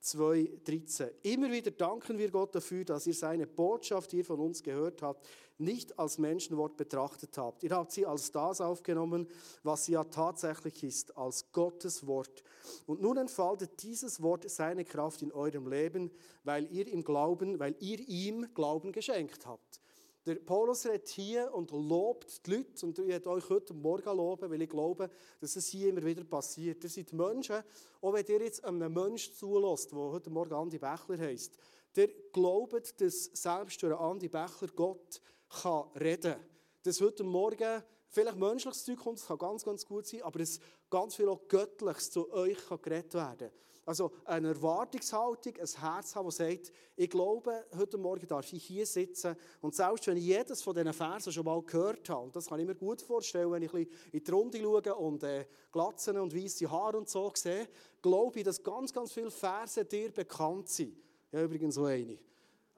2,13. 0.00 1.10
Immer 1.24 1.50
wieder 1.50 1.72
danken 1.72 2.16
wir 2.16 2.30
Gott 2.30 2.54
dafür, 2.54 2.84
dass 2.84 3.08
ihr 3.08 3.14
seine 3.14 3.48
Botschaft, 3.48 4.12
die 4.12 4.18
ihr 4.18 4.24
von 4.24 4.38
uns 4.38 4.62
gehört 4.62 5.02
habt, 5.02 5.26
nicht 5.58 5.98
als 5.98 6.16
Menschenwort 6.18 6.76
betrachtet 6.76 7.36
habt. 7.36 7.64
Ihr 7.64 7.72
habt 7.72 7.90
sie 7.90 8.06
als 8.06 8.30
das 8.30 8.60
aufgenommen, 8.60 9.26
was 9.64 9.86
sie 9.86 9.92
ja 9.92 10.04
tatsächlich 10.04 10.84
ist, 10.84 11.16
als 11.18 11.50
Gottes 11.50 12.06
Wort. 12.06 12.44
Und 12.86 13.02
nun 13.02 13.16
entfaltet 13.16 13.82
dieses 13.82 14.22
Wort 14.22 14.48
seine 14.48 14.84
Kraft 14.84 15.22
in 15.22 15.32
eurem 15.32 15.66
Leben, 15.66 16.12
weil 16.44 16.72
ihr 16.72 16.86
ihm 16.86 17.02
Glauben, 17.02 17.58
weil 17.58 17.74
ihr 17.80 17.98
ihm 17.98 18.54
Glauben 18.54 18.92
geschenkt 18.92 19.44
habt. 19.44 19.80
Der 20.26 20.34
Paulus 20.34 20.84
redet 20.84 21.08
hier 21.08 21.52
und 21.54 21.70
lobt 21.70 22.46
die 22.46 22.56
Leute. 22.56 22.84
Und 22.84 22.98
ich 22.98 23.06
werde 23.06 23.30
euch 23.30 23.48
heute 23.48 23.72
Morgen 23.72 24.16
loben, 24.16 24.50
weil 24.50 24.60
ich 24.60 24.68
glaube, 24.68 25.08
dass 25.40 25.56
es 25.56 25.68
hier 25.68 25.88
immer 25.88 26.04
wieder 26.04 26.24
passiert. 26.24 26.84
Ihr 26.84 26.90
seid 26.90 27.12
Menschen, 27.12 27.62
auch 28.02 28.12
wenn 28.12 28.26
ihr 28.26 28.42
jetzt 28.42 28.62
einem 28.62 28.92
Menschen 28.92 29.34
zulässt, 29.34 29.92
der 29.92 29.98
heute 29.98 30.28
Morgen 30.28 30.52
Andi 30.52 30.78
Bächler 30.78 31.18
heisst, 31.18 31.56
der 31.96 32.08
glaubt, 32.32 33.00
dass 33.00 33.24
selbst 33.32 33.82
durch 33.82 33.98
Andi 33.98 34.28
Bächler 34.28 34.68
Gott 34.76 35.22
kann 35.48 35.88
reden 35.98 36.34
kann. 36.34 36.44
Dass 36.82 37.00
heute 37.00 37.24
Morgen 37.24 37.82
vielleicht 38.08 38.38
menschliches 38.38 38.84
Zeug 38.84 38.98
kommt, 38.98 39.18
das 39.18 39.26
kann 39.26 39.38
ganz, 39.38 39.64
ganz 39.64 39.86
gut 39.86 40.06
sein, 40.06 40.22
aber 40.22 40.38
dass 40.38 40.60
ganz 40.90 41.14
viel 41.14 41.28
auch 41.28 41.48
Göttliches 41.48 42.10
zu 42.10 42.30
euch 42.30 42.58
kann 42.68 42.82
geredet 42.82 43.14
werden 43.14 43.38
kann. 43.38 43.50
Also 43.90 44.12
eine 44.24 44.50
Erwartungshaltung, 44.50 45.54
ein 45.56 45.66
Herz 45.66 46.14
haben, 46.14 46.26
das 46.26 46.36
sagt, 46.36 46.70
ich 46.94 47.10
glaube, 47.10 47.66
heute 47.76 47.98
Morgen 47.98 48.24
darf 48.24 48.52
ich 48.52 48.64
hier 48.64 48.86
sitzen 48.86 49.34
und 49.60 49.74
selbst 49.74 50.06
wenn 50.06 50.16
ich 50.16 50.26
jedes 50.26 50.62
von 50.62 50.76
diesen 50.76 50.92
Versen 50.92 51.32
schon 51.32 51.44
mal 51.44 51.60
gehört 51.60 52.08
habe, 52.08 52.22
und 52.22 52.36
das 52.36 52.46
kann 52.46 52.60
ich 52.60 52.66
mir 52.68 52.76
gut 52.76 53.02
vorstellen, 53.02 53.50
wenn 53.50 53.64
ich 53.64 53.74
ein 53.74 53.88
in 54.12 54.22
die 54.22 54.30
Runde 54.30 54.60
schaue 54.60 54.94
und 54.94 55.24
äh, 55.24 55.44
Glatzen 55.72 56.18
und 56.18 56.32
weiße 56.32 56.70
Haare 56.70 56.98
und 56.98 57.08
so 57.08 57.32
sehe, 57.34 57.68
glaube 58.00 58.38
ich, 58.38 58.44
dass 58.44 58.62
ganz, 58.62 58.92
ganz 58.92 59.10
viele 59.10 59.32
Verse 59.32 59.84
dir 59.84 60.12
bekannt 60.12 60.68
sind. 60.68 60.96
Ja, 61.32 61.42
übrigens 61.42 61.74
so 61.74 61.86
eine. 61.86 62.16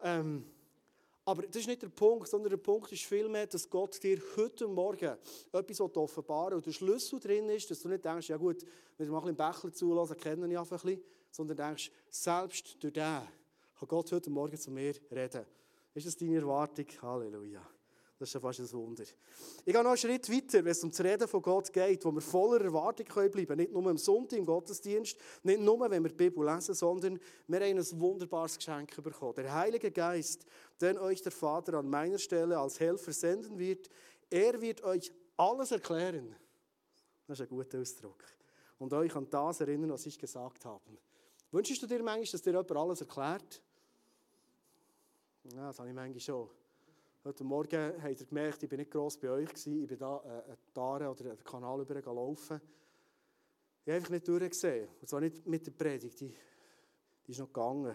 Ähm, 0.02 0.46
aber 1.24 1.42
das 1.42 1.56
ist 1.56 1.68
nicht 1.68 1.82
der 1.82 1.88
Punkt, 1.88 2.28
sondern 2.28 2.50
der 2.50 2.56
Punkt 2.56 2.90
ist 2.90 3.04
vielmehr, 3.04 3.46
dass 3.46 3.68
Gott 3.70 4.02
dir 4.02 4.20
heute 4.36 4.66
Morgen 4.66 5.16
etwas 5.52 5.80
offenbaren 5.80 6.54
und 6.54 6.66
der 6.66 6.72
Schlüssel 6.72 7.20
drin 7.20 7.48
ist, 7.48 7.70
dass 7.70 7.80
du 7.80 7.88
nicht 7.88 8.04
denkst, 8.04 8.28
ja 8.28 8.36
gut, 8.36 8.64
wenn 8.98 9.06
du 9.06 9.12
mal 9.12 9.26
ein 9.28 9.36
Bächler 9.36 9.72
zulassen, 9.72 10.16
kennen 10.16 10.50
ich 10.50 10.58
einfach 10.58 10.82
ein 10.82 10.96
bisschen, 10.96 11.04
sondern 11.30 11.56
denkst, 11.56 11.90
selbst 12.10 12.82
durch 12.82 12.92
den 12.92 13.22
kann 13.78 13.88
Gott 13.88 14.12
heute 14.12 14.30
Morgen 14.30 14.56
zu 14.56 14.70
mir 14.70 14.94
reden. 15.10 15.44
Ist 15.94 16.06
das 16.06 16.16
deine 16.16 16.36
Erwartung? 16.36 16.86
Halleluja. 17.02 17.62
Das 18.22 18.28
ist 18.28 18.34
ja 18.34 18.40
fast 18.40 18.60
ein 18.60 18.70
Wunder. 18.70 19.02
Ich 19.02 19.72
gehe 19.72 19.82
noch 19.82 19.90
einen 19.90 19.96
Schritt 19.96 20.30
weiter, 20.30 20.64
wenn 20.64 20.70
es 20.70 20.84
um 20.84 20.90
das 20.90 21.00
Reden 21.00 21.26
von 21.26 21.42
Gott 21.42 21.72
geht, 21.72 22.04
wo 22.04 22.12
wir 22.12 22.20
voller 22.20 22.64
Erwartung 22.64 23.04
bleiben 23.04 23.32
können. 23.32 23.56
Nicht 23.56 23.72
nur 23.72 23.84
am 23.88 23.98
Sonntag 23.98 24.38
im 24.38 24.46
Gottesdienst, 24.46 25.18
nicht 25.42 25.60
nur, 25.60 25.90
wenn 25.90 26.04
wir 26.04 26.10
die 26.10 26.14
Bibel 26.14 26.46
lesen, 26.46 26.72
sondern 26.72 27.18
wir 27.48 27.60
haben 27.60 27.76
ein 27.76 28.00
wunderbares 28.00 28.56
Geschenk 28.56 28.94
bekommen. 29.02 29.34
Der 29.34 29.52
Heilige 29.52 29.90
Geist, 29.90 30.46
den 30.80 30.98
euch 30.98 31.20
der 31.20 31.32
Vater 31.32 31.74
an 31.74 31.90
meiner 31.90 32.18
Stelle 32.18 32.56
als 32.56 32.78
Helfer 32.78 33.12
senden 33.12 33.58
wird, 33.58 33.88
er 34.30 34.60
wird 34.60 34.84
euch 34.84 35.10
alles 35.36 35.72
erklären. 35.72 36.36
Das 37.26 37.40
ist 37.40 37.50
ein 37.50 37.56
guter 37.56 37.80
Ausdruck. 37.80 38.22
Und 38.78 38.92
euch 38.92 39.16
an 39.16 39.28
das 39.30 39.62
erinnern, 39.62 39.90
was 39.90 40.06
ich 40.06 40.16
gesagt 40.16 40.64
habe. 40.64 40.96
Wünschst 41.50 41.82
du 41.82 41.88
dir 41.88 42.04
manchmal, 42.04 42.30
dass 42.30 42.42
dir 42.42 42.50
jemand 42.50 42.70
alles 42.70 43.00
erklärt? 43.00 43.60
Ja, 45.42 45.66
das 45.66 45.80
habe 45.80 45.88
ich 45.88 45.94
manchmal 45.96 46.20
schon. 46.20 46.61
Heute 47.24 47.44
Morgen 47.44 48.02
habt 48.02 48.20
ihr 48.20 48.26
gemerkt, 48.26 48.64
ich 48.64 48.68
bin 48.68 48.80
nicht 48.80 48.90
gross 48.90 49.16
bei 49.16 49.30
euch 49.30 49.48
gewesen. 49.48 49.80
Ich 49.80 49.86
bin 49.86 49.96
da 49.96 50.16
äh, 50.24 50.44
eine 50.44 50.58
Tare 50.74 51.08
oder 51.08 51.26
einen 51.26 51.44
Kanal 51.44 51.80
über 51.80 52.02
gelaufen. 52.02 52.60
Ich 53.84 53.86
habe 53.86 53.94
einfach 53.98 54.10
nicht 54.10 54.26
durchgesehen. 54.26 54.88
Und 55.00 55.08
zwar 55.08 55.20
nicht 55.20 55.46
mit 55.46 55.64
der 55.64 55.70
Predigt, 55.70 56.18
die, 56.18 56.34
die 57.24 57.30
ist 57.30 57.38
noch 57.38 57.46
gegangen. 57.46 57.94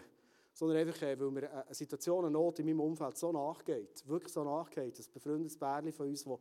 Sondern 0.53 0.77
einfach, 0.77 1.01
äh, 1.01 1.19
weil 1.19 1.29
mir 1.29 1.51
eine 1.51 1.75
Situation, 1.75 2.23
eine 2.23 2.31
Not 2.31 2.59
in 2.59 2.67
meinem 2.67 2.79
Umfeld 2.79 3.17
so 3.17 3.33
nachgeht. 3.33 4.07
Wirklich 4.07 4.31
so 4.31 4.45
nachgeht. 4.45 4.97
Ein 4.97 5.05
befreundetes 5.13 5.57
Bärli 5.57 5.91
von 5.91 6.07
uns, 6.07 6.23
das 6.23 6.39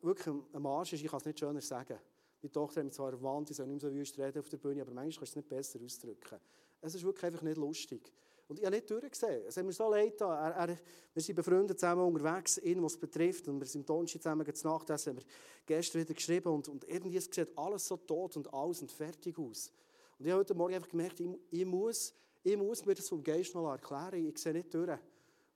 wirklich 0.00 0.34
am 0.54 0.66
Arsch 0.66 0.94
ist, 0.94 1.04
ich 1.04 1.10
kann 1.10 1.20
es 1.20 1.26
nicht 1.26 1.40
schöner 1.40 1.60
sagen. 1.60 1.98
Meine 2.40 2.52
Tochter 2.52 2.80
hat 2.80 2.84
mich 2.86 2.94
zwar 2.94 3.12
erwarnt, 3.12 3.50
ich 3.50 3.56
soll 3.58 3.66
nicht 3.66 3.82
mehr 3.82 3.90
so 3.90 3.94
wüst 3.94 4.18
reden 4.18 4.38
auf 4.38 4.48
der 4.48 4.56
Bühne, 4.56 4.80
aber 4.80 4.92
manchmal 4.92 5.26
kannst 5.26 5.36
du 5.36 5.40
es 5.40 5.44
nicht 5.44 5.48
besser 5.50 5.78
ausdrücken. 5.84 6.38
Es 6.80 6.94
ist 6.94 7.04
wirklich 7.04 7.24
einfach 7.26 7.42
nicht 7.42 7.58
lustig. 7.58 8.10
Und 8.52 8.58
ich 8.58 8.66
habe 8.66 8.76
nicht 8.76 8.90
durchgesehen. 8.90 9.44
Es 9.48 9.56
hat 9.56 9.64
mir 9.64 9.72
so 9.72 9.90
leid 9.90 10.20
Er, 10.20 10.26
er, 10.28 10.78
wir 11.14 11.22
sind 11.22 11.36
befreundet 11.36 11.80
zusammen 11.80 12.02
unterwegs, 12.02 12.58
ihn, 12.58 12.82
was 12.82 12.92
es 12.92 13.00
betrifft. 13.00 13.48
Und 13.48 13.58
wir 13.58 13.66
sind 13.66 13.88
Donnerstag 13.88 14.20
zusammen 14.20 14.54
zu 14.54 14.68
Nacht, 14.68 14.90
das 14.90 15.06
haben 15.06 15.16
wir 15.16 15.24
gestern 15.64 16.02
wieder 16.02 16.12
geschrieben. 16.12 16.48
Und, 16.48 16.68
und 16.68 16.84
irgendwie 16.86 17.18
sieht 17.18 17.56
alles 17.56 17.88
so 17.88 17.96
tot 17.96 18.36
und 18.36 18.52
alles 18.52 18.82
und 18.82 18.92
fertig 18.92 19.38
aus. 19.38 19.72
Und 20.18 20.26
ich 20.26 20.32
habe 20.32 20.40
heute 20.40 20.52
Morgen 20.52 20.74
einfach 20.74 20.90
gemerkt, 20.90 21.18
ich, 21.20 21.30
ich, 21.48 21.64
muss, 21.64 22.12
ich 22.42 22.54
muss 22.58 22.84
mir 22.84 22.94
das 22.94 23.08
vom 23.08 23.24
Geist 23.24 23.54
noch 23.54 23.70
erklären. 23.70 24.28
Ich 24.28 24.36
sehe 24.36 24.52
nicht 24.52 24.74
durch. 24.74 24.98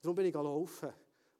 Darum 0.00 0.16
bin 0.16 0.24
ich 0.24 0.32
gelaufen 0.32 0.88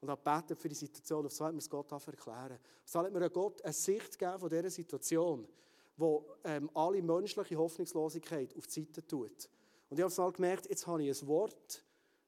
und 0.02 0.10
habe 0.10 0.20
gebetet 0.22 0.58
für 0.58 0.68
die 0.68 0.74
Situation. 0.74 1.24
Auf 1.24 1.32
so 1.32 1.46
hat 1.46 1.54
mir 1.54 1.60
es 1.60 1.70
Gott 1.70 1.90
erklären. 1.90 2.58
So 2.84 2.98
hat 2.98 3.10
mir 3.14 3.30
Gott 3.30 3.62
eine 3.62 3.72
Sicht 3.72 4.18
geben 4.18 4.38
von 4.38 4.50
dieser 4.50 4.68
Situation, 4.68 5.48
wo 5.96 6.22
ähm, 6.44 6.68
alle 6.74 7.00
menschliche 7.00 7.56
Hoffnungslosigkeit 7.56 8.54
auf 8.58 8.66
die 8.66 8.80
Seite 8.80 9.06
tut. 9.06 9.48
Und 9.88 9.98
ich 9.98 10.04
habe 10.04 10.22
mal 10.22 10.32
gemerkt, 10.32 10.68
jetzt 10.68 10.86
habe 10.86 11.02
ich 11.02 11.22
ein 11.22 11.28
Wort, 11.28 11.82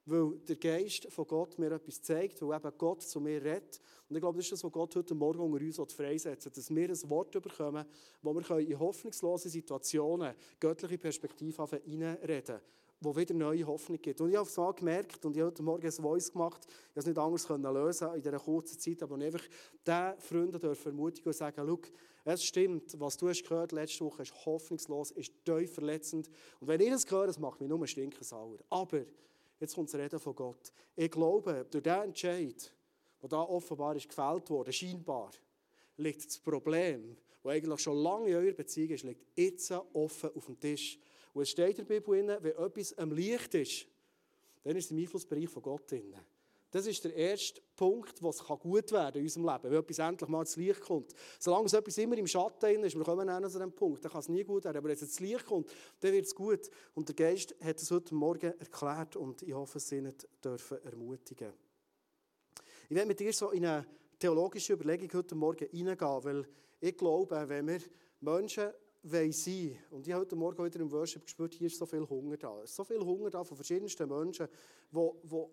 weil 0.05 0.39
der 0.47 0.55
Geist 0.55 1.11
von 1.11 1.27
Gott 1.27 1.59
mir 1.59 1.71
etwas 1.71 2.01
zeigt, 2.01 2.41
weil 2.41 2.57
eben 2.57 2.77
Gott 2.77 3.03
zu 3.03 3.19
mir 3.19 3.43
redet. 3.43 3.79
Und 4.07 4.15
ich 4.15 4.21
glaube, 4.21 4.37
das 4.37 4.45
ist 4.45 4.53
das, 4.53 4.63
was 4.63 4.71
Gott 4.71 4.95
heute 4.95 5.13
Morgen 5.13 5.39
unter 5.39 5.63
uns 5.63 5.93
freisetzen 5.93 6.51
dass 6.53 6.73
wir 6.73 6.89
ein 6.89 7.09
Wort 7.09 7.31
bekommen, 7.31 7.85
wo 8.21 8.33
wir 8.33 8.59
in 8.59 8.79
hoffnungslose 8.79 9.49
Situationen 9.49 10.33
göttliche 10.59 10.97
Perspektive 10.97 11.61
reinreden 11.61 12.17
können 12.45 12.61
wo 13.01 13.15
wieder 13.15 13.33
neue 13.33 13.65
Hoffnung 13.65 14.01
gibt. 14.01 14.19
Und 14.19 14.29
ich 14.29 14.35
habe 14.35 14.47
es 14.47 14.57
mal 14.57 14.73
gemerkt 14.73 15.25
und 15.25 15.35
ich 15.35 15.41
habe 15.41 15.51
heute 15.51 15.63
Morgen 15.63 15.85
ein 15.85 15.91
Voice 15.91 16.31
gemacht, 16.31 16.65
ich 16.67 16.73
konnte 16.93 16.99
es 16.99 17.05
nicht 17.05 17.17
anders 17.17 17.49
lösen 17.49 18.13
in 18.15 18.21
dieser 18.21 18.39
kurzen 18.39 18.79
Zeit, 18.79 19.03
aber 19.03 19.15
einfach 19.15 19.43
den 19.87 20.19
Freunden 20.19 20.61
ermutigen 20.61 21.27
und 21.27 21.35
sagen, 21.35 21.63
schau, 21.65 21.79
es 22.25 22.43
stimmt, 22.43 22.99
was 22.99 23.17
du 23.17 23.29
hast 23.29 23.43
gehört 23.43 23.71
letzte 23.71 24.03
Woche 24.03 24.23
ist 24.23 24.45
hoffnungslos, 24.45 25.11
ist 25.11 25.33
tief 25.45 25.73
verletzend. 25.73 26.29
Und 26.59 26.67
wenn 26.67 26.81
ich 26.81 26.89
das 26.89 27.09
höre, 27.09 27.27
das 27.27 27.39
macht 27.39 27.61
mich 27.61 27.69
nur 27.69 27.87
stinkensauer. 27.87 28.59
Aber, 28.69 29.05
jetzt 29.59 29.75
kommt 29.75 29.87
das 29.87 29.99
Reden 29.99 30.19
von 30.19 30.35
Gott. 30.35 30.71
Ich 30.95 31.09
glaube, 31.09 31.65
durch 31.71 31.83
diesen 31.83 32.03
Entscheid, 32.03 32.73
der 33.21 33.29
da 33.29 33.41
offenbar 33.41 33.95
ist 33.95 34.09
gefällt 34.09 34.49
wurde, 34.49 34.73
scheinbar, 34.73 35.31
liegt 35.97 36.25
das 36.25 36.39
Problem, 36.39 37.17
die 37.43 37.49
eigentlich 37.49 37.79
schon 37.79 37.97
lange 37.97 38.29
in 38.29 38.35
eurer 38.35 38.53
Beziehung 38.53 38.91
ist, 38.91 39.03
liegt 39.03 39.25
jetzt 39.37 39.71
offen 39.93 40.29
auf 40.35 40.45
dem 40.45 40.59
Tisch. 40.59 40.99
Und 41.33 41.43
es 41.43 41.49
steht 41.49 41.79
in 41.79 41.85
der 41.85 41.99
Bibel, 41.99 42.27
wenn 42.41 42.65
etwas 42.65 42.97
am 42.97 43.11
Licht 43.11 43.53
ist, 43.55 43.87
dann 44.63 44.75
ist 44.75 44.85
es 44.85 44.91
im 44.91 44.97
Einflussbereich 44.97 45.49
von 45.49 45.63
Gott 45.63 45.89
drin. 45.89 46.13
Das 46.71 46.85
ist 46.85 47.03
der 47.03 47.15
erste 47.15 47.61
Punkt, 47.75 48.21
was 48.21 48.45
gut 48.45 48.91
werden 48.91 49.13
kann 49.13 49.15
in 49.15 49.23
unserem 49.23 49.45
Leben, 49.45 49.71
wenn 49.71 49.79
etwas 49.79 49.99
endlich 49.99 50.29
mal 50.29 50.41
ins 50.41 50.55
Licht 50.55 50.81
kommt. 50.81 51.13
Solange 51.39 51.65
es 51.65 51.73
etwas 51.73 51.97
immer 51.97 52.17
im 52.17 52.27
Schatten 52.27 52.83
ist, 52.83 52.95
wir 52.95 53.03
kommen 53.03 53.27
auch 53.27 53.49
zu 53.49 53.57
dem 53.57 53.71
Punkt, 53.71 54.05
dann 54.05 54.11
kann 54.11 54.21
es 54.21 54.29
nie 54.29 54.43
gut 54.43 54.65
werden. 54.65 54.77
Aber 54.77 54.87
wenn 54.87 54.95
es 54.95 55.01
ins 55.01 55.19
Licht 55.19 55.45
kommt, 55.45 55.71
dann 55.99 56.11
wird 56.11 56.25
es 56.25 56.35
gut. 56.35 56.69
Und 56.93 57.07
der 57.07 57.15
Geist 57.15 57.55
hat 57.63 57.81
es 57.81 57.89
heute 57.89 58.13
Morgen 58.13 58.53
erklärt 58.59 59.15
und 59.15 59.41
ich 59.41 59.53
hoffe, 59.53 59.79
Sie 59.79 60.01
nicht 60.01 60.27
dürfen 60.43 60.77
ermutigen. 60.83 61.53
Ich 62.87 62.95
werde 62.95 63.07
mit 63.07 63.19
dir 63.19 63.33
so 63.33 63.49
in 63.49 63.65
eine 63.65 63.85
theologische 64.19 64.73
Überlegung 64.73 65.09
heute 65.13 65.33
Morgen 65.33 65.67
hineingehen, 65.71 66.23
weil 66.23 66.47
ich 66.79 66.95
glaube, 66.95 67.49
wenn 67.49 67.67
wir 67.67 67.79
Menschen 68.19 68.69
sein 69.03 69.31
wollen, 69.31 69.77
und 69.91 70.07
ich 70.07 70.13
habe 70.13 70.21
heute 70.21 70.35
Morgen 70.35 70.65
wieder 70.65 70.79
im 70.79 70.91
Worship 70.91 71.23
gespürt, 71.23 71.53
hier 71.53 71.67
ist 71.67 71.77
so 71.77 71.85
viel 71.85 72.07
Hunger 72.07 72.37
da. 72.37 72.65
So 72.65 72.83
viel 72.83 72.99
Hunger 72.99 73.29
da 73.29 73.43
von 73.43 73.55
verschiedensten 73.55 74.07
Menschen, 74.09 74.47
die, 74.91 75.09
die 75.23 75.45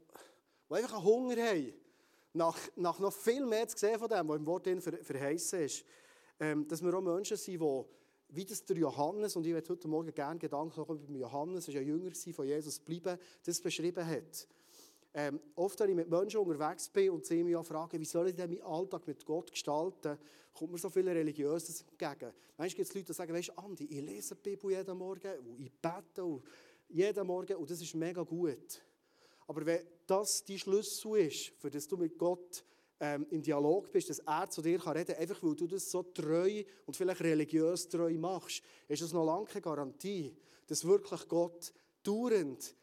die 0.68 0.74
einfach 0.74 0.94
einen 0.94 1.04
Hunger 1.04 1.36
haben, 1.36 1.72
nach, 2.32 2.58
nach 2.76 2.98
noch 2.98 3.12
viel 3.12 3.46
mehr 3.46 3.66
zu 3.68 3.78
sehen 3.78 3.98
von 3.98 4.08
dem, 4.08 4.28
was 4.28 4.36
im 4.36 4.46
Wort 4.46 4.68
ver, 4.80 4.98
verheißen 5.02 5.60
ist. 5.60 5.84
Ähm, 6.38 6.66
dass 6.68 6.82
wir 6.82 6.92
auch 6.92 7.00
Menschen 7.00 7.36
sind, 7.36 7.60
die, 7.60 7.84
wie 8.28 8.44
das 8.44 8.64
der 8.64 8.76
Johannes, 8.76 9.36
und 9.36 9.46
ich 9.46 9.54
werde 9.54 9.68
heute 9.70 9.88
Morgen 9.88 10.12
gerne 10.12 10.38
Gedanken 10.38 10.78
noch 10.78 10.88
über 10.88 11.18
Johannes, 11.18 11.68
ist 11.68 11.74
ja 11.74 11.80
Jünger 11.80 12.10
von 12.32 12.46
Jesus 12.46 12.78
bleiben, 12.80 13.18
das 13.44 13.60
beschrieben 13.60 14.04
hat. 14.06 14.48
Ähm, 15.18 15.40
oft, 15.54 15.80
wenn 15.80 15.88
ich 15.88 15.96
mit 15.96 16.10
Menschen 16.10 16.40
unterwegs 16.40 16.90
bin 16.90 17.08
und 17.08 17.24
sie 17.24 17.42
mich 17.42 17.56
fragen, 17.66 17.98
wie 17.98 18.04
soll 18.04 18.28
ich 18.28 18.34
denn 18.34 18.50
meinen 18.50 18.60
Alltag 18.60 19.06
mit 19.06 19.24
Gott 19.24 19.50
gestalten, 19.50 20.18
kommt 20.52 20.72
mir 20.72 20.78
so 20.78 20.90
viel 20.90 21.08
Religiöses 21.08 21.80
entgegen. 21.80 22.34
Manchmal 22.58 22.76
gibt 22.76 22.88
es 22.90 22.94
Leute, 22.94 23.06
die 23.06 23.12
sagen, 23.14 23.32
weißt 23.32 23.48
du, 23.48 23.52
Andi, 23.56 23.84
ich 23.86 24.02
lese 24.02 24.34
die 24.34 24.50
Bibel 24.50 24.72
jeden 24.72 24.98
Morgen 24.98 25.38
und 25.38 25.58
ich 25.58 25.72
bete 25.72 26.42
jeden 26.90 27.26
Morgen 27.26 27.56
und 27.56 27.70
das 27.70 27.80
ist 27.80 27.94
mega 27.94 28.22
gut. 28.24 28.82
Aber 29.46 29.64
wenn 29.64 29.86
das 30.06 30.44
dein 30.44 30.58
Schlüssel 30.58 31.16
ist, 31.16 31.52
für 31.60 31.70
das 31.70 31.88
du 31.88 31.96
mit 31.96 32.18
Gott 32.18 32.62
ähm, 33.00 33.26
im 33.30 33.40
Dialog 33.40 33.90
bist, 33.90 34.10
dass 34.10 34.18
er 34.18 34.50
zu 34.50 34.60
dir 34.60 34.78
kann 34.78 34.98
reden 34.98 35.14
kann, 35.14 35.22
einfach 35.22 35.42
weil 35.42 35.54
du 35.54 35.66
das 35.66 35.90
so 35.90 36.02
treu 36.02 36.62
und 36.84 36.94
vielleicht 36.94 37.22
religiös 37.22 37.88
treu 37.88 38.12
machst, 38.18 38.62
ist 38.86 39.00
das 39.00 39.14
noch 39.14 39.24
lange 39.24 39.46
keine 39.46 39.62
Garantie, 39.62 40.36
dass 40.66 40.84
wirklich 40.84 41.26
Gott 41.26 41.72
dauernd 42.02 42.76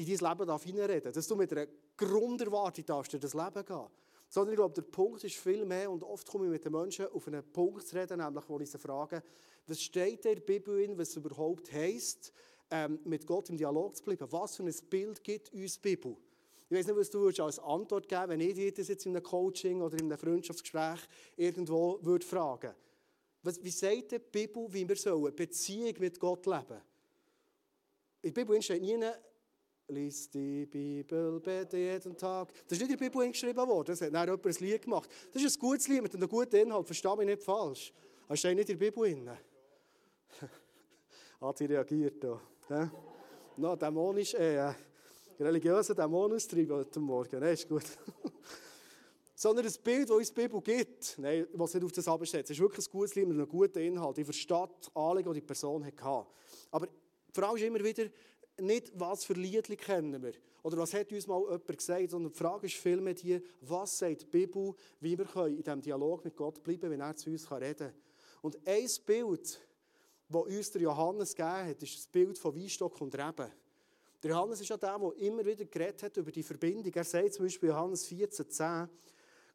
in 0.00 0.18
dein 0.18 0.30
Leben 0.30 0.46
darf 0.46 0.64
hineinreden. 0.64 1.12
Dass 1.12 1.26
du 1.26 1.36
mit 1.36 1.52
einer 1.52 1.66
Grunderwartung 1.96 2.86
darfst 2.86 3.12
durch 3.12 3.22
das 3.22 3.34
Leben 3.34 3.64
gehen. 3.64 3.86
Sondern 4.28 4.52
ich 4.52 4.56
glaube, 4.56 4.74
der 4.74 4.82
Punkt 4.82 5.24
ist 5.24 5.36
viel 5.36 5.64
mehr, 5.64 5.90
und 5.90 6.02
oft 6.04 6.26
komme 6.28 6.46
ich 6.46 6.50
mit 6.52 6.64
den 6.64 6.72
Menschen 6.72 7.06
auf 7.08 7.26
einen 7.26 7.42
Punkt 7.42 7.86
zu 7.86 7.96
reden, 7.96 8.18
nämlich 8.18 8.48
wo 8.48 8.60
ich 8.60 8.70
sie 8.70 8.78
frage, 8.78 9.22
was 9.66 9.80
steht 9.80 10.24
in 10.24 10.34
der 10.36 10.40
Bibel 10.40 10.80
in, 10.80 10.96
was 10.96 11.10
es 11.10 11.16
überhaupt 11.16 11.72
heisst, 11.72 12.32
ähm, 12.70 13.00
mit 13.04 13.26
Gott 13.26 13.50
im 13.50 13.56
Dialog 13.56 13.96
zu 13.96 14.04
bleiben. 14.04 14.26
Was 14.30 14.56
für 14.56 14.62
ein 14.62 14.74
Bild 14.88 15.22
gibt 15.24 15.52
uns 15.52 15.80
die 15.80 15.80
Bibel? 15.80 16.16
Ich 16.68 16.76
weiß 16.76 16.86
nicht, 16.86 16.96
was 16.96 17.10
du 17.10 17.26
als 17.26 17.58
Antwort 17.58 18.08
geben 18.08 18.28
wenn 18.28 18.40
ich 18.40 18.54
dir 18.54 18.72
das 18.72 18.86
jetzt 18.86 19.04
in 19.04 19.16
einem 19.16 19.24
Coaching 19.24 19.82
oder 19.82 19.98
in 19.98 20.04
einem 20.04 20.18
Freundschaftsgespräch 20.18 21.00
irgendwo 21.36 21.98
würde 22.00 22.24
fragen 22.24 22.72
was, 23.42 23.62
Wie 23.62 23.70
sagt 23.70 24.12
die 24.12 24.18
Bibel, 24.18 24.66
wie 24.70 24.88
wir 24.88 24.96
sollen 24.96 25.34
Beziehung 25.34 25.94
mit 25.98 26.20
Gott 26.20 26.46
leben? 26.46 26.80
In 28.22 28.34
der 28.34 28.40
Bibel 28.42 28.60
steht 28.60 28.82
nie, 28.82 28.98
lies 29.90 30.30
die 30.30 30.66
Bibel, 30.66 31.40
bete 31.40 31.76
jeden 31.76 32.16
Tag. 32.16 32.48
Das 32.68 32.78
ist 32.78 32.80
nicht 32.80 32.92
in 32.92 32.98
der 32.98 33.04
Bibel 33.04 33.28
geschrieben 33.28 33.68
worden, 33.68 33.86
das 33.86 34.00
hat 34.00 34.14
dann 34.14 34.26
jemand 34.26 34.46
ein 34.46 34.54
Lied 34.60 34.82
gemacht. 34.82 35.10
Das 35.32 35.42
ist 35.42 35.56
ein 35.56 35.60
gutes 35.60 35.88
Lied 35.88 36.02
mit 36.02 36.14
einem 36.14 36.28
guten 36.28 36.56
Inhalt, 36.56 36.86
verstehe 36.86 37.16
mich 37.16 37.26
nicht 37.26 37.42
falsch. 37.42 37.92
Das 38.28 38.38
steht 38.38 38.56
nicht 38.56 38.68
in 38.70 38.78
der 38.78 38.90
Bibel 38.90 39.02
drin. 39.02 39.30
Hat 41.40 41.58
sie 41.58 41.66
reagiert 41.66 42.22
da. 42.22 42.40
Ja? 42.68 42.90
No, 43.56 43.76
dämonisch, 43.76 44.34
äh, 44.34 44.72
religiöser 45.38 45.94
Dämonenstrieb 45.94 46.70
heute 46.70 47.00
Morgen. 47.00 47.40
Ne, 47.40 47.52
ist 47.52 47.68
gut. 47.68 47.84
Sondern 49.34 49.64
das 49.64 49.78
Bild, 49.78 50.08
das 50.08 50.16
uns 50.16 50.32
die 50.32 50.40
Bibel 50.40 50.60
gibt, 50.60 51.18
nein, 51.18 51.46
was 51.54 51.74
nicht 51.74 51.84
auf 51.84 51.92
das 51.92 52.06
absetzt, 52.06 52.50
ist 52.50 52.60
wirklich 52.60 52.86
ein 52.86 52.90
gutes 52.92 53.14
Lied 53.14 53.26
mit 53.26 53.36
einem 53.36 53.48
guten 53.48 53.78
Inhalt. 53.78 54.18
Ich 54.18 54.24
verstehe 54.24 54.68
die 54.68 54.96
Anliegen, 54.96 55.32
die 55.32 55.40
die 55.40 55.46
Person 55.46 55.84
hatte. 55.84 56.26
Aber 56.70 56.86
die 56.86 57.40
Frage 57.40 57.58
ist 57.58 57.64
immer 57.64 57.82
wieder, 57.82 58.04
nicht, 58.58 58.92
was 58.94 59.24
für 59.24 59.34
Liedli 59.34 59.76
kennen 59.76 60.22
wir 60.22 60.34
oder 60.62 60.76
was 60.78 60.92
hat 60.94 61.10
uns 61.12 61.26
mal 61.26 61.40
jemand 61.42 61.66
gesagt, 61.66 62.10
sondern 62.10 62.32
die 62.32 62.38
Frage 62.38 62.66
ist 62.66 62.76
vielmehr 62.76 63.14
die, 63.14 63.40
was 63.62 63.98
sagt 63.98 64.22
die 64.22 64.26
Bibel, 64.26 64.74
wie 65.00 65.16
wir 65.16 65.46
in 65.46 65.62
diesem 65.62 65.80
Dialog 65.80 66.24
mit 66.24 66.36
Gott 66.36 66.62
bleiben 66.62 66.90
wenn 66.90 67.00
er 67.00 67.16
zu 67.16 67.30
uns 67.30 67.50
reden 67.50 67.78
kann. 67.78 67.94
Und 68.42 68.58
ein 68.66 68.88
Bild, 69.06 69.60
das 70.28 70.42
uns 70.42 70.70
der 70.70 70.82
Johannes 70.82 71.34
gegeben 71.34 71.68
hat, 71.68 71.82
ist 71.82 71.96
das 71.96 72.06
Bild 72.06 72.38
von 72.38 72.54
Weinstock 72.54 73.00
und 73.00 73.14
Reben. 73.14 73.50
Der 74.22 74.30
Johannes 74.30 74.60
ist 74.60 74.68
ja 74.68 74.76
der, 74.76 74.98
der 74.98 75.16
immer 75.16 75.44
wieder 75.44 75.64
geredet 75.64 76.02
hat 76.02 76.16
über 76.18 76.30
die 76.30 76.42
Verbindung. 76.42 76.92
Er 76.92 77.04
sagt 77.04 77.34
zum 77.34 77.46
Beispiel 77.46 77.70
Johannes 77.70 78.06
14,10, 78.06 78.88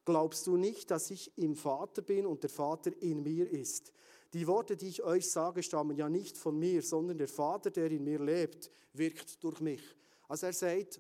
Glaubst 0.06 0.46
du 0.46 0.56
nicht, 0.56 0.92
dass 0.92 1.10
ich 1.10 1.36
im 1.36 1.56
Vater 1.56 2.04
bin 2.04 2.28
und 2.28 2.44
der 2.44 2.50
Vater 2.52 2.92
in 3.02 3.24
mir 3.24 3.50
ist? 3.50 3.92
Die 4.36 4.46
Worte, 4.48 4.76
die 4.76 4.90
ich 4.90 5.02
euch 5.02 5.32
sage, 5.32 5.64
stammen 5.64 5.96
ja 5.96 6.10
nicht 6.10 6.38
von 6.38 6.60
mir, 6.60 6.82
sondern 6.82 7.18
der 7.18 7.30
Vater, 7.30 7.72
der 7.72 7.90
in 7.90 8.04
mir 8.04 8.20
lebt, 8.20 8.70
wirkt 8.92 9.42
durch 9.42 9.62
mich. 9.62 9.82
Also 10.28 10.48
er 10.48 10.52
sagt, 10.52 11.00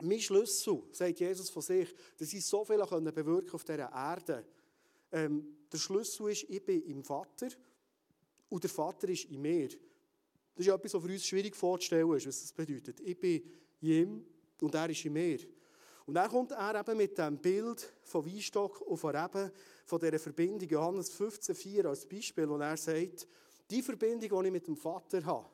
mein 0.00 0.20
Schlüssel, 0.20 0.80
sagt 0.92 1.18
Jesus 1.18 1.50
von 1.50 1.60
sich, 1.60 1.92
dass 2.16 2.32
ich 2.32 2.46
so 2.46 2.64
viel 2.64 2.78
bewirken 2.78 3.50
auf 3.50 3.64
dieser 3.64 3.90
Erde. 3.92 4.46
Ähm, 5.10 5.56
der 5.72 5.78
Schlüssel 5.78 6.30
ist, 6.30 6.44
ich 6.48 6.64
bin 6.64 6.82
im 6.82 7.02
Vater 7.02 7.48
und 8.48 8.62
der 8.62 8.70
Vater 8.70 9.08
ist 9.08 9.24
in 9.24 9.42
mir. 9.42 9.66
Das 10.54 10.64
ist 10.64 10.68
etwas, 10.68 10.94
was 10.94 11.02
für 11.02 11.12
uns 11.12 11.26
schwierig 11.26 11.56
vorzustellen 11.56 12.12
ist, 12.12 12.28
was 12.28 12.42
das 12.42 12.52
bedeutet. 12.52 13.00
Ich 13.00 13.18
bin 13.18 13.42
in 13.80 13.88
ihm 13.88 14.26
und 14.60 14.72
er 14.72 14.88
ist 14.88 15.04
in 15.04 15.14
mir. 15.14 15.40
Und 16.12 16.16
dann 16.16 16.28
kommt 16.28 16.50
er 16.50 16.78
eben 16.78 16.98
mit 16.98 17.16
dem 17.16 17.38
Bild 17.38 17.90
von 18.02 18.26
Weinstock 18.26 18.82
und 18.82 18.98
von 18.98 19.16
Reben, 19.16 19.50
von 19.86 19.98
dieser 19.98 20.18
Verbindung, 20.18 20.68
Johannes 20.68 21.10
15,4 21.18 21.86
als 21.86 22.04
Beispiel, 22.04 22.46
wo 22.50 22.58
er 22.58 22.76
sagt, 22.76 23.26
die 23.70 23.80
Verbindung, 23.80 24.42
die 24.42 24.46
ich 24.46 24.52
mit 24.52 24.66
dem 24.66 24.76
Vater 24.76 25.24
habe, 25.24 25.46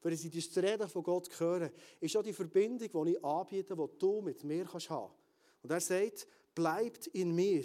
wenn 0.00 0.16
sie 0.16 0.30
das 0.30 0.56
Reden 0.56 0.88
von 0.88 1.02
Gott 1.02 1.28
hören, 1.38 1.68
ist 2.00 2.16
auch 2.16 2.22
die 2.22 2.32
Verbindung, 2.32 3.04
die 3.04 3.10
ich 3.10 3.22
anbiete, 3.22 3.76
die 3.76 3.98
du 3.98 4.22
mit 4.22 4.42
mir 4.42 4.64
kannst 4.64 4.88
haben. 4.88 5.12
Und 5.62 5.70
er 5.70 5.80
sagt, 5.80 6.26
bleibt 6.54 7.08
in 7.08 7.34
mir 7.34 7.64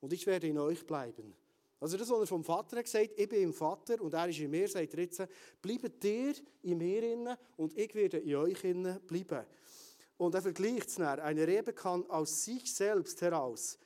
und 0.00 0.12
ich 0.12 0.26
werde 0.26 0.48
in 0.48 0.58
euch 0.58 0.84
bleiben. 0.84 1.36
Also 1.78 1.96
das, 1.96 2.10
was 2.10 2.18
er 2.18 2.26
vom 2.26 2.42
Vater 2.42 2.78
hat 2.78 2.86
gesagt, 2.86 3.12
ich 3.16 3.28
bin 3.28 3.42
im 3.42 3.52
Vater 3.52 4.00
und 4.00 4.12
er 4.12 4.28
ist 4.28 4.40
in 4.40 4.50
mir, 4.50 4.66
sagt 4.66 4.92
er 4.92 5.00
jetzt, 5.04 5.22
bleibt 5.62 6.02
ihr 6.02 6.34
in 6.62 6.78
mir 6.78 7.12
inne 7.12 7.38
und 7.56 7.78
ich 7.78 7.94
werde 7.94 8.18
in 8.18 8.34
euch 8.34 8.64
inne 8.64 8.98
bleiben. 9.06 9.46
Und 10.16 10.34
er 10.34 10.42
vergleicht 10.42 10.88
es 10.88 10.94
dann. 10.96 11.20
Eine 11.20 11.46
Rebe 11.46 11.72
kann 11.72 12.08
aus 12.08 12.44
sich 12.44 12.72
selbst 12.72 13.20
heraus 13.20 13.78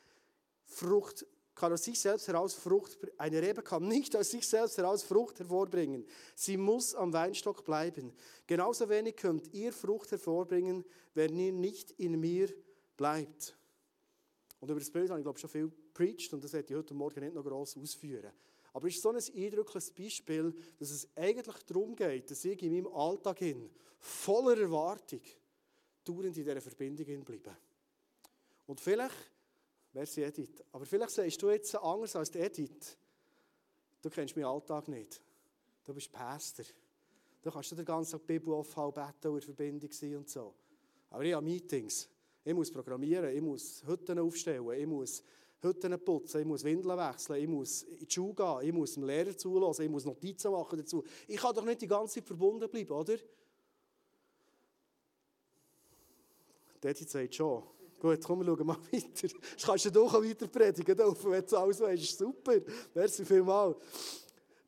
Frucht, 0.64 1.26
kann 1.54 1.72
aus 1.72 1.84
sich 1.84 1.98
selbst 1.98 2.28
heraus 2.28 2.54
Frucht, 2.54 2.96
eine 3.18 3.42
Rebe 3.42 3.62
kann 3.62 3.86
nicht 3.88 4.16
aus 4.16 4.30
sich 4.30 4.46
selbst 4.46 4.78
heraus 4.78 5.02
Frucht 5.02 5.40
hervorbringen. 5.40 6.06
Sie 6.34 6.56
muss 6.56 6.94
am 6.94 7.12
Weinstock 7.12 7.64
bleiben. 7.64 8.12
Genauso 8.46 8.88
wenig 8.88 9.16
könnt 9.16 9.52
ihr 9.52 9.72
Frucht 9.72 10.12
hervorbringen, 10.12 10.84
wenn 11.14 11.36
ihr 11.36 11.52
nicht 11.52 11.90
in 11.92 12.20
mir 12.20 12.48
bleibt. 12.96 13.56
Und 14.60 14.70
über 14.70 14.78
das 14.78 14.90
Bild 14.90 15.10
habe 15.10 15.20
ich, 15.20 15.24
glaube 15.24 15.38
ich, 15.38 15.40
schon 15.40 15.50
viel 15.50 15.72
preached 15.92 16.32
und 16.32 16.44
das 16.44 16.52
werde 16.52 16.68
ich 16.72 16.78
heute 16.78 16.94
Morgen 16.94 17.20
nicht 17.20 17.34
noch 17.34 17.44
gross 17.44 17.76
ausführen. 17.76 18.30
Aber 18.72 18.86
es 18.86 18.94
ist 18.94 19.02
so 19.02 19.10
ein 19.10 19.16
eindrückliches 19.16 19.90
Beispiel, 19.90 20.54
dass 20.78 20.90
es 20.90 21.08
eigentlich 21.16 21.56
darum 21.66 21.96
geht, 21.96 22.30
dass 22.30 22.44
ich 22.44 22.62
in 22.62 22.72
meinem 22.72 22.92
Alltag 22.94 23.38
hin 23.38 23.70
voller 23.98 24.58
Erwartung 24.58 25.20
dauernd 26.10 26.36
in 26.36 26.44
dieser 26.44 26.60
Verbindung 26.60 27.24
bleibe. 27.24 27.56
Und 28.66 28.80
vielleicht, 28.80 29.30
merci 29.92 30.22
Edith, 30.22 30.62
aber 30.72 30.86
vielleicht 30.86 31.12
sagst 31.12 31.42
du 31.42 31.50
jetzt 31.50 31.74
anders 31.76 32.16
als 32.16 32.34
Edith, 32.34 32.96
du 34.02 34.10
kennst 34.10 34.36
meinen 34.36 34.46
Alltag 34.46 34.88
nicht. 34.88 35.20
Du 35.84 35.94
bist 35.94 36.12
Pastor. 36.12 36.64
Du 37.42 37.50
kannst 37.50 37.72
den 37.72 37.84
ganzen 37.84 38.12
Tag 38.12 38.26
Bibel 38.26 38.52
aufhalten, 38.52 39.02
beten 39.02 39.28
und 39.28 39.36
in 39.36 39.42
Verbindung 39.42 39.90
sein 39.90 40.16
und 40.16 40.28
so. 40.28 40.54
Aber 41.08 41.24
ich 41.24 41.32
habe 41.32 41.44
Meetings. 41.44 42.08
Ich 42.44 42.54
muss 42.54 42.70
programmieren, 42.70 43.34
ich 43.34 43.42
muss 43.42 43.82
Hütten 43.86 44.18
aufstellen, 44.18 44.70
ich 44.72 44.86
muss 44.86 45.22
Hütten 45.62 45.98
putzen, 46.02 46.40
ich 46.40 46.46
muss 46.46 46.64
Windeln 46.64 46.98
wechseln, 46.98 47.42
ich 47.42 47.48
muss 47.48 47.82
in 47.82 48.06
die 48.06 48.10
Schule 48.10 48.34
gehen, 48.34 48.60
ich 48.62 48.72
muss 48.72 48.94
dem 48.94 49.04
Lehrer 49.04 49.36
zulassen, 49.36 49.82
ich 49.82 49.90
muss 49.90 50.04
Notizen 50.04 50.52
machen 50.52 50.78
dazu. 50.78 51.04
Ich 51.28 51.36
kann 51.36 51.54
doch 51.54 51.64
nicht 51.64 51.82
die 51.82 51.86
ganze 51.86 52.14
Zeit 52.14 52.24
verbunden 52.24 52.68
bleiben, 52.70 52.92
oder? 52.92 53.16
Daddy 56.80 57.04
sagt 57.04 57.34
schon. 57.34 57.62
Gut, 58.00 58.24
komm, 58.24 58.40
wir 58.40 58.46
schauen 58.46 58.66
mal 58.66 58.78
weiter. 58.92 59.28
Du 59.28 59.66
kannst 59.66 59.84
ja 59.84 59.90
doch 59.90 60.14
weiter 60.14 60.46
predigen, 60.46 60.96
wenn 60.98 61.46
du 61.46 61.56
alles 61.56 61.80
weißt. 61.80 62.18
Super. 62.18 62.54
Merci 62.94 63.24
vielmals. 63.24 63.76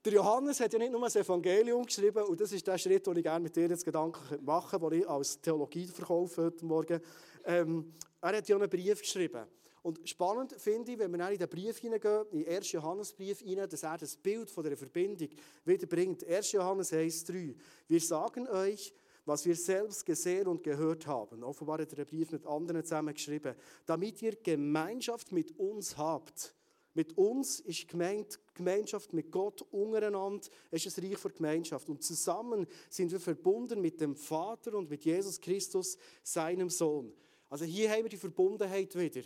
Der 0.04 0.12
Johannes 0.12 0.60
hat 0.60 0.72
ja 0.72 0.78
nicht 0.78 0.92
nur 0.92 1.00
das 1.00 1.16
Evangelium 1.16 1.86
geschrieben, 1.86 2.24
und 2.24 2.40
das 2.40 2.50
ist 2.52 2.66
der 2.66 2.76
Schritt, 2.76 3.06
den 3.06 3.16
ich 3.16 3.22
gerne 3.22 3.44
mit 3.44 3.54
dir 3.54 3.68
jetzt 3.68 3.84
Gedanken 3.84 4.44
machen 4.44 4.80
den 4.80 5.00
ich 5.00 5.08
als 5.08 5.40
Theologie 5.40 5.86
verkaufe 5.86 6.42
heute 6.42 6.64
Morgen. 6.64 7.00
Ähm, 7.44 7.92
er 8.20 8.36
hat 8.36 8.48
ja 8.48 8.56
einen 8.56 8.68
Brief 8.68 9.00
geschrieben. 9.00 9.46
Und 9.82 10.08
spannend 10.08 10.54
finde 10.58 10.92
ich, 10.92 10.98
wenn 10.98 11.10
wir 11.10 11.30
in 11.30 11.38
den 11.38 11.48
Brief 11.48 11.78
hineingehen, 11.78 12.26
in 12.32 12.44
den 12.44 12.56
1. 12.56 12.72
Johannesbrief 12.72 13.40
hinein, 13.40 13.68
dass 13.68 13.82
er 13.82 13.98
das 13.98 14.16
Bild 14.16 14.50
von 14.50 14.62
der 14.62 14.76
Verbindung 14.76 15.28
wieder 15.64 15.86
bringt. 15.86 16.24
1. 16.24 16.52
Johannes 16.52 16.92
1,3. 16.92 17.54
Wir 17.88 18.00
sagen 18.00 18.46
euch, 18.48 18.92
was 19.24 19.46
wir 19.46 19.56
selbst 19.56 20.04
gesehen 20.04 20.48
und 20.48 20.62
gehört 20.62 21.06
haben. 21.06 21.42
Offenbar 21.42 21.80
hat 21.80 21.92
er 21.92 22.04
den 22.04 22.06
Brief 22.06 22.32
mit 22.32 22.46
anderen 22.46 22.82
zusammen 22.84 23.14
geschrieben. 23.14 23.54
Damit 23.86 24.20
ihr 24.22 24.36
Gemeinschaft 24.36 25.32
mit 25.32 25.58
uns 25.58 25.96
habt. 25.96 26.54
Mit 26.94 27.16
uns 27.16 27.60
ist 27.60 27.88
gemeint 27.88 28.38
Gemeinschaft 28.52 29.14
mit 29.14 29.30
Gott 29.30 29.62
untereinander, 29.70 30.46
ist 30.70 30.86
es 30.86 30.98
Reich 30.98 31.20
der 31.22 31.30
Gemeinschaft. 31.30 31.88
Und 31.88 32.02
zusammen 32.02 32.66
sind 32.90 33.10
wir 33.10 33.20
verbunden 33.20 33.80
mit 33.80 34.00
dem 34.00 34.14
Vater 34.14 34.74
und 34.74 34.90
mit 34.90 35.04
Jesus 35.04 35.40
Christus, 35.40 35.96
seinem 36.22 36.68
Sohn. 36.68 37.14
Also 37.48 37.64
hier 37.64 37.90
haben 37.90 38.02
wir 38.02 38.10
die 38.10 38.18
Verbundenheit 38.18 38.94
wieder. 38.98 39.22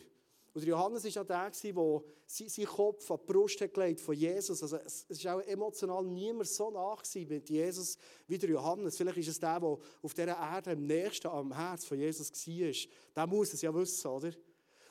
Und 0.56 0.64
Johannes 0.64 1.04
war 1.04 1.22
auch 1.22 1.26
der, 1.26 1.50
der 1.50 2.02
seinen 2.26 2.66
Kopf 2.66 3.10
an 3.10 3.18
die 3.20 3.30
Brust 3.30 3.58
gelegt 3.58 4.00
von 4.00 4.14
Jesus. 4.14 4.62
Also 4.62 4.78
es 4.78 5.22
war 5.22 5.36
auch 5.36 5.42
emotional 5.42 6.02
niemand 6.02 6.48
so 6.48 6.70
nach 6.70 7.02
mit 7.14 7.50
Jesus 7.50 7.98
wie 8.26 8.38
der 8.38 8.48
Johannes. 8.48 8.96
Vielleicht 8.96 9.18
ist 9.18 9.28
es 9.28 9.38
der, 9.38 9.60
der 9.60 9.68
auf 9.68 10.14
dieser 10.14 10.28
Erde 10.28 10.70
am 10.70 10.86
nächsten 10.86 11.28
am 11.28 11.52
Herz 11.52 11.84
von 11.84 11.98
Jesus 11.98 12.30
war. 12.32 12.90
Der 13.14 13.26
muss 13.26 13.52
es 13.52 13.60
ja 13.60 13.74
wissen, 13.74 14.06
oder? 14.06 14.32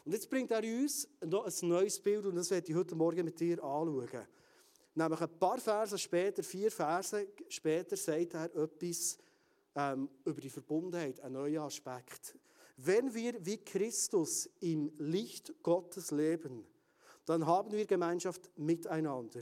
Und 0.03 0.11
jetzt 0.11 0.29
bringt 0.29 0.51
er 0.51 0.61
uns 0.61 1.07
noch 1.25 1.47
ein 1.47 1.67
neues 1.67 1.99
Bild 1.99 2.27
und 2.27 2.35
das 2.35 2.51
werde 2.51 2.69
ich 2.69 2.75
heute 2.75 2.93
Morgen 2.93 3.25
mit 3.25 3.39
dir 3.39 3.55
anschauen. 3.63 4.27
Nämlich 4.93 5.21
ein 5.21 5.39
paar 5.39 5.57
Verse 5.57 5.97
später, 5.97 6.43
vier 6.43 6.69
Verse 6.69 7.27
später, 7.49 7.97
sagt 7.97 8.35
er 8.35 8.55
etwas 8.55 9.17
ähm, 9.73 10.09
über 10.25 10.39
die 10.39 10.49
Verbundenheit, 10.51 11.19
einen 11.21 11.33
neuen 11.33 11.57
Aspekt. 11.57 12.35
Wenn 12.77 13.13
wir 13.13 13.45
wie 13.45 13.57
Christus 13.57 14.49
im 14.59 14.91
Licht 14.97 15.53
Gottes 15.63 16.11
leben, 16.11 16.65
dann 17.25 17.45
haben 17.45 17.71
wir 17.71 17.85
Gemeinschaft 17.85 18.51
miteinander. 18.57 19.41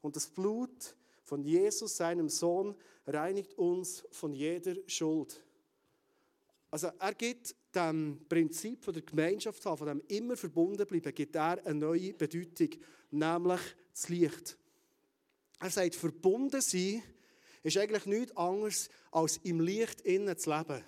Und 0.00 0.16
das 0.16 0.28
Blut 0.28 0.94
von 1.24 1.42
Jesus, 1.42 1.96
seinem 1.96 2.28
Sohn, 2.28 2.74
reinigt 3.06 3.54
uns 3.54 4.04
von 4.10 4.32
jeder 4.32 4.76
Schuld. 4.86 5.42
Also 6.70 6.88
er 6.98 7.14
gibt 7.14 7.54
dem 7.74 8.20
Prinzip 8.28 8.84
von 8.84 8.94
der 8.94 9.02
Gemeinschaft 9.02 9.62
von 9.62 9.86
dem 9.86 10.02
immer 10.08 10.36
verbunden 10.36 10.86
bleiben, 10.86 11.14
gibt 11.14 11.34
er 11.34 11.64
eine 11.64 11.78
neue 11.78 12.14
Bedeutung, 12.14 12.70
nämlich 13.10 13.60
das 13.92 14.08
Licht. 14.08 14.56
Er 15.58 15.70
sagt, 15.70 15.96
verbunden 15.96 16.60
sein 16.60 17.02
ist 17.62 17.76
eigentlich 17.76 18.06
nichts 18.06 18.36
anderes, 18.36 18.88
als 19.10 19.38
im 19.38 19.60
Licht 19.60 20.00
innen 20.02 20.36
zu 20.38 20.50
leben. 20.50 20.82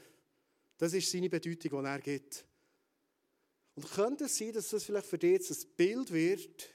Das 0.83 0.95
ist 0.95 1.12
seine 1.12 1.31
Bedeutung, 1.31 1.81
die 1.81 1.89
er 1.89 2.01
gibt. 2.01 2.45
Und 3.77 3.89
könnte 3.93 4.25
es 4.25 4.37
sein, 4.37 4.53
dass 4.53 4.71
das 4.71 4.83
vielleicht 4.83 5.07
für 5.07 5.17
dich 5.17 5.31
jetzt 5.31 5.53
ein 5.53 5.71
Bild 5.77 6.12
wird, 6.12 6.71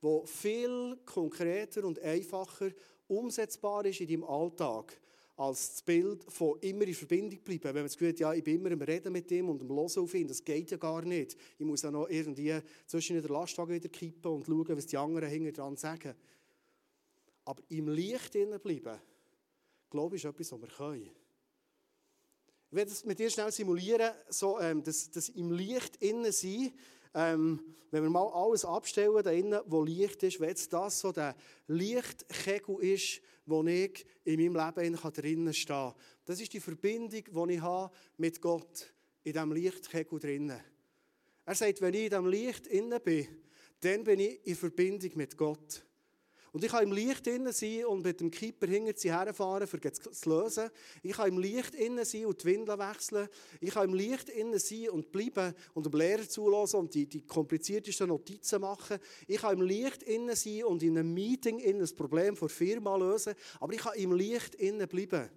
das 0.00 0.28
viel 0.28 0.98
konkreter 1.04 1.84
und 1.84 2.00
einfacher 2.00 2.72
umsetzbar 3.06 3.84
ist 3.84 4.00
in 4.00 4.08
deinem 4.08 4.24
Alltag, 4.24 5.00
als 5.36 5.70
das 5.70 5.82
Bild 5.82 6.24
von 6.24 6.58
immer 6.62 6.84
in 6.84 6.94
Verbindung 6.96 7.38
bleiben. 7.44 7.62
Wenn 7.62 7.74
man 7.74 7.84
das 7.84 7.92
Gefühl 7.92 8.08
hat, 8.08 8.18
ja, 8.18 8.34
ich 8.34 8.42
bin 8.42 8.56
immer 8.56 8.72
am 8.72 8.82
Reden 8.82 9.12
mit 9.12 9.30
ihm 9.30 9.48
und 9.48 9.62
am 9.62 9.68
Hören 9.68 9.98
auf 9.98 10.14
ihn, 10.14 10.26
das 10.26 10.42
geht 10.42 10.72
ja 10.72 10.76
gar 10.76 11.02
nicht. 11.02 11.36
Ich 11.56 11.64
muss 11.64 11.82
ja 11.82 11.92
noch 11.92 12.08
irgendwie 12.08 12.58
zwischen 12.86 13.22
der 13.22 13.30
Lastwagen 13.30 13.72
wieder 13.72 13.88
kippen 13.88 14.32
und 14.32 14.46
schauen, 14.46 14.76
was 14.76 14.86
die 14.86 14.96
anderen 14.96 15.28
hinten 15.28 15.52
dran 15.52 15.76
sagen. 15.76 16.16
Aber 17.44 17.62
im 17.68 17.86
Licht 17.86 18.32
bleiben, 18.32 19.00
glaube 19.90 20.16
ich, 20.16 20.24
ist 20.24 20.28
etwas, 20.28 20.50
was 20.50 20.60
wir 20.60 20.68
können. 20.70 21.23
Ich 22.74 22.76
werde 22.76 22.90
das 22.90 23.04
mit 23.04 23.20
dir 23.20 23.30
schnell 23.30 23.52
simulieren, 23.52 24.10
so, 24.28 24.58
ähm, 24.58 24.82
das, 24.82 25.08
das 25.08 25.28
im 25.28 25.52
Licht 25.52 25.94
innen 26.02 26.32
sein. 26.32 26.72
Ähm, 27.14 27.60
wenn 27.92 28.02
wir 28.02 28.10
mal 28.10 28.26
alles 28.26 28.64
abstellen, 28.64 29.22
da 29.22 29.30
innen, 29.30 29.60
wo 29.66 29.84
Licht 29.84 30.24
ist, 30.24 30.40
wenn 30.40 30.48
jetzt 30.48 30.72
das 30.72 30.98
so 30.98 31.12
der 31.12 31.36
Lichtkegel 31.68 32.80
ist, 32.80 33.20
wo 33.46 33.62
ich 33.62 34.04
in 34.24 34.52
meinem 34.52 34.74
Leben 34.74 35.12
drinnen 35.12 35.54
stehen 35.54 35.68
kann. 35.68 35.94
Das 36.24 36.40
ist 36.40 36.52
die 36.52 36.58
Verbindung, 36.58 37.48
die 37.48 37.54
ich 37.54 37.60
habe 37.60 37.94
mit 38.16 38.40
Gott 38.40 38.92
in 39.22 39.34
diesem 39.34 39.52
Lichtkegel 39.52 40.18
drinnen. 40.18 40.60
Er 41.44 41.54
sagt, 41.54 41.80
wenn 41.80 41.94
ich 41.94 42.06
in 42.06 42.10
diesem 42.10 42.26
Licht 42.26 42.66
innen 42.66 43.00
bin, 43.00 43.28
dann 43.82 44.02
bin 44.02 44.18
ich 44.18 44.44
in 44.48 44.56
Verbindung 44.56 45.12
mit 45.14 45.36
Gott. 45.36 45.84
Und 46.54 46.62
ich 46.62 46.70
kann 46.70 46.84
im 46.84 46.92
Licht 46.92 47.26
innen 47.26 47.52
sein 47.52 47.84
und 47.86 48.04
mit 48.04 48.20
dem 48.20 48.30
Kipper 48.30 48.68
hinter 48.68 48.92
sie 48.94 49.12
herfahren, 49.12 49.68
um 49.68 49.80
es 49.82 50.20
zu 50.20 50.28
lösen. 50.28 50.70
Ich 51.02 51.16
kann 51.16 51.26
im 51.26 51.38
Licht 51.38 51.74
innen 51.74 52.04
sein 52.04 52.26
und 52.26 52.40
die 52.40 52.46
Windeln 52.46 52.78
wechseln. 52.78 53.28
Ich 53.60 53.70
kann 53.74 53.88
im 53.88 53.94
Licht 53.94 54.28
innen 54.28 54.60
sein 54.60 54.90
und 54.90 55.10
bleiben 55.10 55.52
und 55.74 55.84
dem 55.84 55.98
Lehrer 55.98 56.28
zulassen 56.28 56.76
und 56.76 56.94
die, 56.94 57.06
die 57.06 57.26
kompliziertesten 57.26 58.06
Notizen 58.06 58.60
machen. 58.60 58.98
Ich 59.26 59.40
kann 59.40 59.54
im 59.54 59.62
Licht 59.62 60.04
innen 60.04 60.36
sein 60.36 60.62
und 60.62 60.80
in 60.84 60.96
einem 60.96 61.12
Meeting 61.12 61.58
in 61.58 61.82
ein 61.82 61.96
Problem 61.96 62.36
vor 62.36 62.48
Firma 62.48 62.94
lösen. 62.96 63.34
Aber 63.58 63.72
ich 63.72 63.80
kann 63.80 63.94
im 63.96 64.12
Licht 64.12 64.54
innen 64.54 64.86
bleiben. 64.86 65.28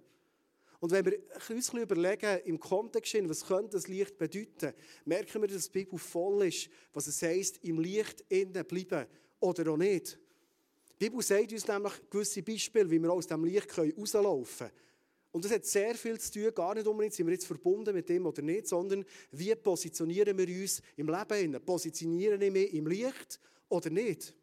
Und 0.78 0.92
wenn 0.92 1.04
wir 1.04 1.18
uns 1.50 1.72
überlegen, 1.72 2.42
im 2.44 2.60
Kontext, 2.60 3.16
was 3.28 3.44
könnte 3.44 3.70
das 3.70 3.88
Licht 3.88 4.16
bedeuten, 4.18 4.72
merken 5.04 5.42
wir, 5.42 5.48
dass 5.48 5.68
die 5.68 5.80
Bibel 5.80 5.98
voll 5.98 6.46
ist, 6.46 6.70
was 6.92 7.08
es 7.08 7.20
heisst, 7.22 7.58
im 7.64 7.80
Licht 7.80 8.24
innen 8.28 8.64
bleiben 8.64 9.08
oder 9.40 9.72
auch 9.72 9.76
nicht. 9.76 10.16
Die 11.00 11.04
Bibel 11.04 11.22
sagt 11.22 11.52
uns 11.52 11.68
nämlich 11.68 11.92
gewisse 12.10 12.42
Beispiele, 12.42 12.90
wie 12.90 12.98
wir 12.98 13.12
aus 13.12 13.26
dem 13.26 13.44
Licht 13.44 13.76
rauslaufen 13.78 14.66
können. 14.66 14.88
Und 15.30 15.44
das 15.44 15.52
hat 15.52 15.64
sehr 15.64 15.94
viel 15.94 16.18
zu 16.18 16.32
tun, 16.32 16.54
gar 16.54 16.74
nicht 16.74 16.86
unbedingt, 16.86 17.14
sind 17.14 17.26
wir 17.26 17.34
jetzt 17.34 17.46
verbunden 17.46 17.94
mit 17.94 18.08
dem 18.08 18.26
oder 18.26 18.42
nicht, 18.42 18.66
sondern 18.66 19.04
wie 19.30 19.54
positionieren 19.54 20.36
wir 20.36 20.48
uns 20.62 20.82
im 20.96 21.08
Leben? 21.08 21.64
Positionieren 21.64 22.40
wir 22.40 22.50
mich 22.50 22.72
im 22.74 22.86
Licht 22.86 23.38
oder 23.68 23.90
nicht? 23.90 24.34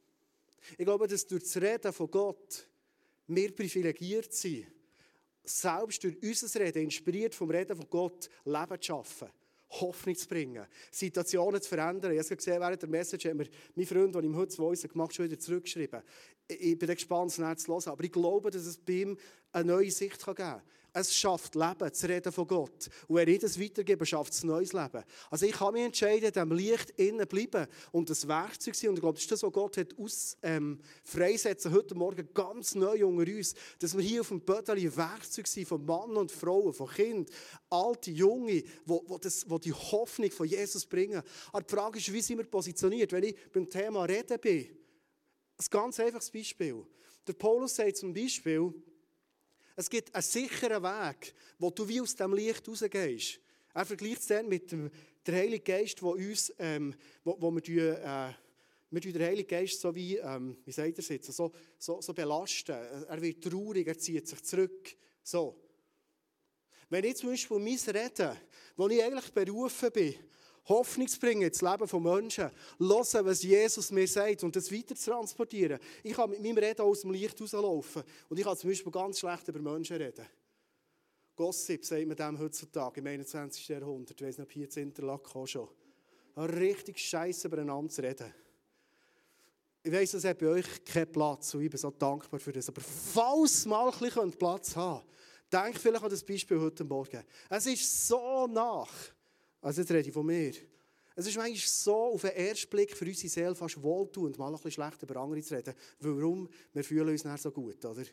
Ich 0.78 0.86
glaube, 0.86 1.08
dass 1.08 1.28
durch 1.28 1.44
das 1.44 1.58
Reden 1.58 1.92
von 1.92 2.10
Gott 2.10 2.68
wir 3.28 3.54
privilegiert 3.54 4.32
sind, 4.34 4.68
selbst 5.44 6.04
durch 6.04 6.18
unser 6.22 6.60
Reden, 6.60 6.84
inspiriert 6.84 7.36
vom 7.36 7.50
Reden 7.50 7.76
von 7.76 7.90
Gott, 7.90 8.30
Leben 8.46 8.82
zu 8.82 8.88
schaffen. 8.88 9.30
Hoffnung 9.70 10.16
zu 10.16 10.28
bringen, 10.28 10.66
Situationen 10.92 11.62
zu 11.62 11.70
verändern. 11.70 12.14
Ich 12.14 12.20
habe 12.20 12.36
gesehen, 12.36 12.62
während 12.62 12.82
der 12.82 12.90
Message 12.90 13.26
hat 13.26 13.34
mir 13.34 13.48
mein 13.76 13.86
Freund, 13.86 14.16
der 14.16 14.24
ihm 14.24 14.36
heute 14.36 14.48
das 14.48 14.56
Voice 14.56 14.88
gemacht 14.88 15.14
schon 15.14 15.26
wieder 15.26 15.40
zurückgeschrieben. 15.40 16.02
Ich 16.48 16.78
bin 16.78 16.88
gespannt, 16.90 17.32
es 17.32 17.64
zu 17.64 17.74
hören. 17.74 17.84
Aber 17.88 18.04
ich 18.04 18.12
glaube, 18.12 18.52
dass 18.52 18.66
es 18.66 18.78
bei 18.78 18.94
ihm 18.94 19.18
eine 19.52 19.74
neue 19.74 19.92
Sicht 19.92 20.24
geben 20.24 20.36
kann. 20.36 20.62
Es 20.98 21.14
schafft 21.14 21.56
Leben, 21.56 21.94
zu 21.94 22.08
reden 22.08 22.32
von 22.32 22.48
Gott. 22.48 22.90
Und 23.10 23.18
wenn 23.18 23.28
ich 23.28 23.40
das 23.40 23.60
weitergebe, 23.60 24.06
schafft 24.06 24.32
es 24.32 24.44
ein 24.44 24.48
neues 24.48 24.72
Leben. 24.72 25.04
Also 25.30 25.46
ich 25.46 25.52
kann 25.52 25.74
mich 25.74 25.84
entscheiden, 25.84 26.32
dem 26.32 26.54
Licht 26.54 26.92
innen 26.92 27.28
bleiben 27.28 27.68
und 27.92 28.10
das 28.10 28.26
Werkzeug 28.30 28.76
sein. 28.76 28.92
Und 28.92 28.96
ich 28.96 29.02
glaube, 29.02 29.16
das 29.16 29.24
ist 29.24 29.32
das, 29.32 29.44
was 29.44 29.52
Gott 29.52 29.76
hat 29.76 29.94
aus, 30.00 30.38
ähm, 30.42 30.80
freisetzen 31.04 31.74
heute 31.74 31.96
Morgen 31.96 32.30
ganz 32.34 32.76
neu 32.76 33.06
unter 33.06 33.30
uns. 33.30 33.56
Dass 33.80 33.94
wir 33.98 34.04
hier 34.04 34.22
auf 34.22 34.30
dem 34.30 34.40
Bötteli 34.40 34.96
Werkzeug 34.96 35.48
sind 35.48 35.68
von 35.68 35.86
Mann 35.86 36.16
und 36.16 36.32
Frauen, 36.32 36.72
von 36.72 36.88
Kind, 36.88 37.30
alte, 37.70 38.12
junge, 38.12 38.64
wo 38.86 39.58
die 39.58 39.74
Hoffnung 39.74 40.32
von 40.32 40.48
Jesus 40.48 40.86
bringen. 40.86 41.22
Aber 41.52 41.64
die 41.64 41.76
Frage 41.76 42.00
ist, 42.00 42.14
wie 42.14 42.22
sind 42.22 42.38
wir 42.38 42.46
positioniert? 42.46 43.12
Wenn 43.12 43.24
ich 43.24 43.36
beim 43.52 43.70
Thema 43.70 44.06
Reden 44.06 44.40
bin, 44.40 44.85
ein 45.58 45.66
ganz 45.70 46.00
einfaches 46.00 46.32
Beispiel. 46.32 46.86
Der 47.28 47.34
Paulus 47.34 47.76
sagt 47.76 47.98
zum 47.98 48.14
Beispiel, 48.14 48.74
es 49.76 49.90
gibt 49.90 50.14
einen 50.14 50.24
sicheren 50.24 50.84
Weg, 50.84 51.34
wo 51.60 51.70
du 51.70 51.88
wie 51.88 52.02
aus 52.02 52.16
dem 52.16 52.34
Licht 52.34 52.68
rausgehst. 52.68 53.40
Er 53.74 53.86
vergleicht 53.86 54.22
es 54.22 54.28
dann 54.28 54.48
mit 54.48 54.72
dem 54.72 54.90
der 55.26 55.36
Heilige 55.36 55.64
Geist, 55.64 56.02
wo 56.02 56.12
uns, 56.12 56.54
ähm, 56.60 56.94
wo, 57.24 57.36
wo 57.40 57.56
wir, 57.56 58.00
äh, 58.00 58.34
wir 58.92 59.02
den 59.02 59.22
Heiligen 59.22 59.48
Geist 59.48 59.82
so 59.82 59.94
wie, 59.94 60.18
ähm, 60.18 60.58
wie 60.64 60.72
sagt 60.72 60.98
er 60.98 61.16
jetzt, 61.16 61.32
so, 61.34 61.52
so, 61.78 62.00
so 62.00 62.14
belasten. 62.14 62.72
Er 62.72 63.22
wird 63.22 63.44
traurig, 63.44 63.88
er 63.88 63.98
zieht 63.98 64.28
sich 64.28 64.44
zurück. 64.44 64.96
So. 65.24 65.60
Wenn 66.90 67.04
ich 67.04 67.16
zum 67.16 67.32
Beispiel 67.32 67.60
mein 67.60 67.96
Reden, 67.96 68.38
wo 68.78 68.88
ich 68.88 69.04
eigentlich 69.04 69.34
berufen 69.34 69.92
bin, 69.92 70.16
Hoffnung 70.68 71.08
zu 71.08 71.20
bringen 71.20 71.44
ins 71.44 71.62
Leben 71.62 71.88
von 71.88 72.02
Menschen, 72.02 72.50
hören, 72.80 73.26
was 73.26 73.44
Jesus 73.44 73.92
mir 73.92 74.08
sagt 74.08 74.44
und 74.44 74.56
das 74.56 74.72
weiter 74.72 74.96
zu 74.96 75.12
transportieren. 75.12 75.80
Ich 76.04 76.14
kann 76.14 76.30
mit 76.30 76.42
meinem 76.42 76.58
Reden 76.58 76.82
aus 76.82 77.02
dem 77.02 77.12
Licht 77.12 77.40
rauslaufen 77.40 78.04
und 78.30 78.38
ich 78.38 78.44
kann 78.44 78.58
zum 78.58 78.70
Beispiel 78.70 78.92
ganz 78.92 79.20
schlecht 79.20 79.48
über 79.48 79.60
Menschen 79.60 79.98
reden. 79.98 80.26
Gossip 81.36 81.86
sagt 81.86 82.08
man 82.08 82.16
dem 82.16 82.40
heutzutage 82.40 83.00
im 83.00 83.08
21. 83.08 83.68
Jahrhundert, 83.68 84.20
ich 84.20 84.28
weiss 84.28 84.38
nicht, 84.38 84.52
hier 84.52 84.70
zu 84.70 84.80
Interlaken 84.80 85.42
auch 85.42 85.48
schon. 85.48 85.68
Richtig 86.38 86.98
scheiße 86.98 87.48
übereinander 87.48 87.92
zu 87.92 88.02
reden. 88.02 88.34
Ich 89.84 89.92
weiss, 89.92 90.12
das 90.12 90.24
hat 90.24 90.40
bei 90.40 90.48
euch 90.48 90.84
keinen 90.84 91.12
Platz 91.12 91.54
und 91.54 91.62
ich 91.62 91.70
bin 91.70 91.78
so 91.78 91.92
dankbar 91.92 92.40
für 92.40 92.52
das. 92.52 92.70
Aber 92.70 92.82
falls 92.82 93.66
mal 93.66 93.92
ein 93.92 94.00
bisschen 94.00 94.32
Platz 94.32 94.76
haben 94.76 95.04
denk 95.52 95.78
vielleicht 95.78 96.04
an 96.04 96.10
das 96.10 96.24
Beispiel 96.24 96.60
heute 96.60 96.84
Morgen. 96.84 97.24
Es 97.50 97.66
ist 97.66 98.08
so 98.08 98.48
nach. 98.48 98.90
Also 99.66 99.82
jetzt 99.82 99.90
rede 99.90 100.08
ich 100.08 100.14
von 100.14 100.28
mir. 100.28 100.54
Es 101.16 101.26
ist 101.26 101.38
manchmal 101.38 101.58
so 101.58 101.96
auf 102.14 102.22
den 102.22 102.34
ersten 102.34 102.70
Blick 102.70 102.96
für 102.96 103.04
unsere 103.04 103.30
Seele 103.30 103.56
fast 103.56 103.82
wohltuend, 103.82 104.38
mal 104.38 104.50
ein 104.50 104.54
bisschen 104.54 104.72
schlecht 104.72 105.02
über 105.02 105.16
andere 105.16 105.42
zu 105.42 105.56
reden. 105.56 105.74
Warum? 106.02 106.48
Wir 106.72 106.84
fühlen 106.84 107.10
uns 107.10 107.26
nicht 107.26 107.42
so 107.42 107.50
gut, 107.50 107.84
oder? 107.84 108.04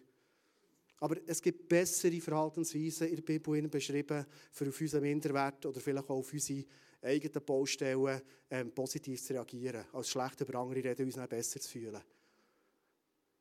Aber 1.01 1.17
es 1.27 1.43
gibt 1.43 1.69
bessere 1.69 2.19
Verhaltensweisen 2.23 3.09
in 3.09 3.17
der 3.17 3.23
Bibel 3.23 3.69
beschrieben, 3.69 4.25
für 4.51 4.67
auf 4.67 4.81
unseren 4.81 5.03
Minderwert 5.03 5.67
oder 5.67 5.79
vielleicht 5.79 6.09
auch 6.09 6.21
auf 6.21 6.33
unsere 6.33 6.65
eigenen 7.03 7.45
Baustellen 7.45 8.23
ähm, 8.49 8.73
positiv 8.73 9.23
zu 9.23 9.35
reagieren, 9.35 9.85
als 9.93 10.09
schlecht 10.09 10.41
über 10.41 10.59
andere 10.59 10.83
reden, 10.83 11.05
uns 11.05 11.17
besser 11.29 11.61
zu 11.61 11.69
fühlen. 11.69 12.01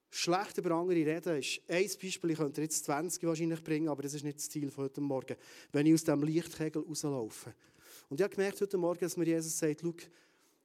Schlecht 0.09 0.57
über 0.57 0.71
andere 0.71 0.97
reden 0.97 1.37
ist 1.37 1.61
ein 1.69 1.89
Beispiel, 2.01 2.31
ich 2.31 2.37
könnte 2.37 2.61
jetzt 2.61 2.83
20 2.83 3.23
wahrscheinlich 3.23 3.63
bringen, 3.63 3.87
aber 3.87 4.03
das 4.03 4.15
ist 4.15 4.25
nicht 4.25 4.39
das 4.39 4.49
Ziel 4.49 4.69
von 4.69 4.83
heute 4.83 4.99
Morgen. 4.99 5.37
Wenn 5.71 5.85
ich 5.85 5.93
aus 5.93 6.03
diesem 6.03 6.23
Lichtkegel 6.23 6.81
rauslaufe. 6.81 7.53
Und 8.11 8.19
ich 8.19 8.25
habe 8.25 8.35
gemerkt 8.35 8.59
heute 8.59 8.77
Morgen, 8.77 8.99
dass 8.99 9.15
mir 9.15 9.23
Jesus 9.23 9.57
sagt, 9.57 9.79
schau, 9.81 9.93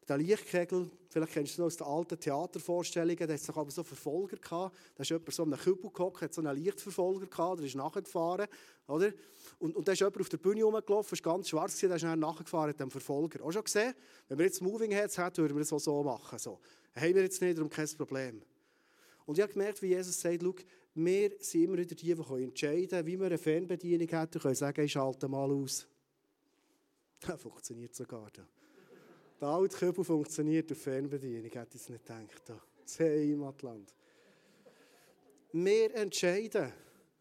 der 0.08 0.18
Lichtkegel, 0.18 0.90
vielleicht 1.08 1.32
kennst 1.32 1.56
du 1.56 1.62
noch 1.62 1.66
aus 1.66 1.76
den 1.76 1.86
alten 1.86 2.18
Theatervorstellungen, 2.18 3.16
da 3.18 3.32
hat 3.32 3.40
es 3.40 3.48
aber 3.48 3.70
so 3.70 3.84
Verfolger 3.84 4.36
gehabt. 4.36 4.76
Da 4.96 5.02
ist 5.02 5.10
jemand 5.10 5.32
so 5.32 5.44
an 5.44 5.52
einem 5.52 5.62
Kübel 5.62 5.88
gehockt, 5.92 6.22
hat 6.22 6.34
so 6.34 6.40
einen 6.40 6.60
Lichtverfolger 6.60 7.26
gehabt, 7.26 7.60
der 7.60 7.66
ist 7.66 7.76
nachgefahren, 7.76 8.48
oder? 8.88 9.12
Und, 9.60 9.76
und 9.76 9.86
da 9.86 9.92
ist 9.92 10.00
jemand 10.00 10.20
auf 10.20 10.28
der 10.28 10.38
Bühne 10.38 10.64
rumgelaufen, 10.64 11.14
ist 11.14 11.22
ganz 11.22 11.48
schwarz 11.48 11.76
gewesen, 11.76 11.88
der 11.90 11.96
ist 11.98 12.02
dann 12.02 12.18
nachgefahren, 12.18 12.76
dem 12.76 12.90
Verfolger. 12.90 13.44
Auch 13.44 13.52
schon 13.52 13.62
gesehen? 13.62 13.94
Wenn 14.26 14.38
wir 14.38 14.46
jetzt 14.46 14.60
Moving 14.60 14.90
Heads 14.90 15.16
hätten, 15.16 15.36
würden 15.36 15.56
wir 15.56 15.64
das 15.64 15.84
so 15.84 16.02
machen. 16.02 16.40
So. 16.40 16.58
Haben 16.96 17.14
wir 17.14 17.22
jetzt 17.22 17.40
nicht, 17.40 17.58
darum 17.58 17.70
kein 17.70 17.88
Problem. 17.96 18.42
Und 19.24 19.38
ich 19.38 19.42
habe 19.42 19.52
gemerkt, 19.52 19.80
wie 19.82 19.90
Jesus 19.90 20.20
sagt, 20.20 20.42
schau, 20.42 20.54
wir 20.96 21.30
sind 21.38 21.62
immer 21.62 21.78
wieder 21.78 21.94
die, 21.94 22.12
die 22.12 22.42
entscheiden 22.42 22.88
können, 22.88 23.06
wie 23.06 23.20
wir 23.20 23.26
eine 23.26 23.38
Fernbedienung 23.38 24.08
hätten, 24.08 24.40
können 24.40 24.56
sagen, 24.56 24.84
ich 24.84 24.90
schalte 24.90 25.28
mal 25.28 25.48
aus. 25.48 25.86
Das 27.20 27.40
funktioniert 27.40 27.94
sogar. 27.94 28.30
Da. 28.30 28.46
Der 29.40 29.48
alte 29.48 29.76
Kübel 29.76 30.04
funktioniert 30.04 30.70
auf 30.72 30.78
Fernbedienung, 30.78 31.50
hätte 31.50 31.76
ich 31.76 31.82
es 31.82 31.88
nicht 31.88 32.04
gedacht. 32.06 32.42
Das 32.82 33.00
Heimatland. 33.00 33.94
Wir 35.52 35.94
entscheiden, 35.94 36.72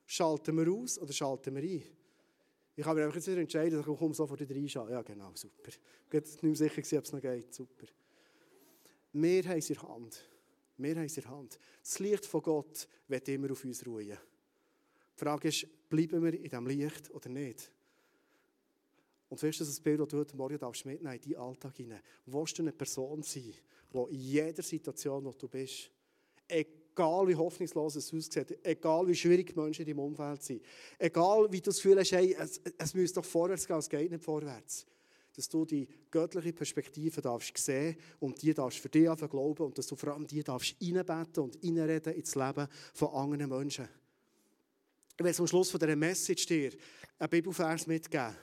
schalten 0.05 0.57
wir 0.57 0.71
aus 0.71 0.99
oder 0.99 1.13
schalten 1.13 1.55
wir 1.55 1.63
ein. 1.63 1.83
Ich 2.77 2.83
kann 2.83 2.95
mir 2.95 3.03
einfach 3.03 3.15
jetzt 3.15 3.27
wieder 3.27 3.41
entscheiden, 3.41 3.79
ich 3.79 3.85
komme 3.85 4.13
sofort 4.13 4.39
wieder 4.39 4.55
reinschauen. 4.55 4.91
Ja, 4.91 5.01
genau, 5.01 5.31
super. 5.35 5.69
Ich 5.69 6.09
bin 6.09 6.21
nicht 6.21 6.43
mehr 6.43 6.55
sicher, 6.55 6.97
ob 6.97 7.05
es 7.05 7.11
noch 7.13 7.21
geht. 7.21 7.53
Super. 7.53 7.85
Wir 9.13 9.43
haben 9.43 9.57
es 9.57 9.69
in 9.69 9.81
Hand. 9.81 10.29
Wir 10.77 10.95
haben 10.95 11.05
es 11.05 11.17
in 11.17 11.29
Hand. 11.29 11.57
Das 11.81 11.99
Licht 11.99 12.25
von 12.25 12.41
Gott 12.41 12.87
wird 13.07 13.27
immer 13.29 13.51
auf 13.51 13.63
uns 13.63 13.85
ruhen. 13.85 14.07
Die 14.07 15.19
Frage 15.23 15.47
ist, 15.47 15.67
bleiben 15.89 16.21
wir 16.21 16.33
in 16.33 16.43
diesem 16.43 16.67
Licht 16.67 17.11
oder 17.11 17.29
nicht? 17.29 17.71
Und 19.29 19.41
weißt 19.41 19.59
du, 19.59 19.63
das 19.63 19.79
Bild, 19.79 19.99
das 19.99 20.07
du 20.07 20.17
heute 20.17 20.37
Morgen 20.37 20.59
darfst 20.59 20.85
mitnehmen 20.85 21.15
in 21.15 21.31
deinen 21.31 21.41
Alltag 21.41 21.75
hinein. 21.75 22.01
Willst 22.25 22.57
du 22.57 22.61
eine 22.61 22.71
Person 22.71 23.23
sein, 23.23 23.53
die 23.93 23.97
in 23.97 24.19
jeder 24.19 24.61
Situation, 24.61 25.25
wo 25.25 25.31
du 25.31 25.47
bist, 25.47 25.89
egal 26.47 27.27
wie 27.27 27.35
hoffnungslos 27.35 27.95
es 27.95 28.13
aussieht, 28.13 28.57
egal 28.63 29.07
wie 29.07 29.15
schwierig 29.15 29.47
die 29.47 29.59
Menschen 29.59 29.81
in 29.81 29.87
deinem 29.87 30.05
Umfeld 30.05 30.43
sind, 30.43 30.61
egal 30.99 31.51
wie 31.51 31.59
du 31.59 31.65
das 31.65 31.77
Gefühl 31.77 31.99
hast, 31.99 32.11
hey, 32.11 32.35
es, 32.39 32.61
es 32.77 32.93
müsste 32.93 33.19
doch 33.19 33.25
vorwärts 33.25 33.65
gehen, 33.65 33.77
es 33.77 33.89
geht 33.89 34.11
nicht 34.11 34.23
vorwärts, 34.23 34.85
dass 35.35 35.49
du 35.49 35.65
die 35.65 35.87
göttliche 36.11 36.53
Perspektive 36.53 37.21
darfst 37.21 37.57
sehen 37.57 37.97
und 38.19 38.41
die 38.41 38.53
darfst 38.53 38.79
für 38.79 38.89
dich 38.89 39.09
glauben 39.29 39.65
und 39.65 39.77
dass 39.77 39.87
du 39.87 39.95
vor 39.95 40.13
allem 40.13 40.27
die 40.27 40.43
darfst 40.43 40.75
reinbeten 40.81 41.43
und 41.43 41.57
reinreden 41.63 42.13
ins 42.13 42.35
Leben 42.35 42.67
von 42.93 43.09
anderen 43.09 43.49
Menschen. 43.49 43.89
Ich 45.17 45.23
werde 45.23 45.39
am 45.39 45.47
Schluss 45.47 45.71
von 45.71 45.79
dieser 45.79 45.95
Message 45.95 46.45
dir 46.45 46.71
einen 47.17 47.29
Bibelvers 47.29 47.87
mitgeben. 47.87 48.35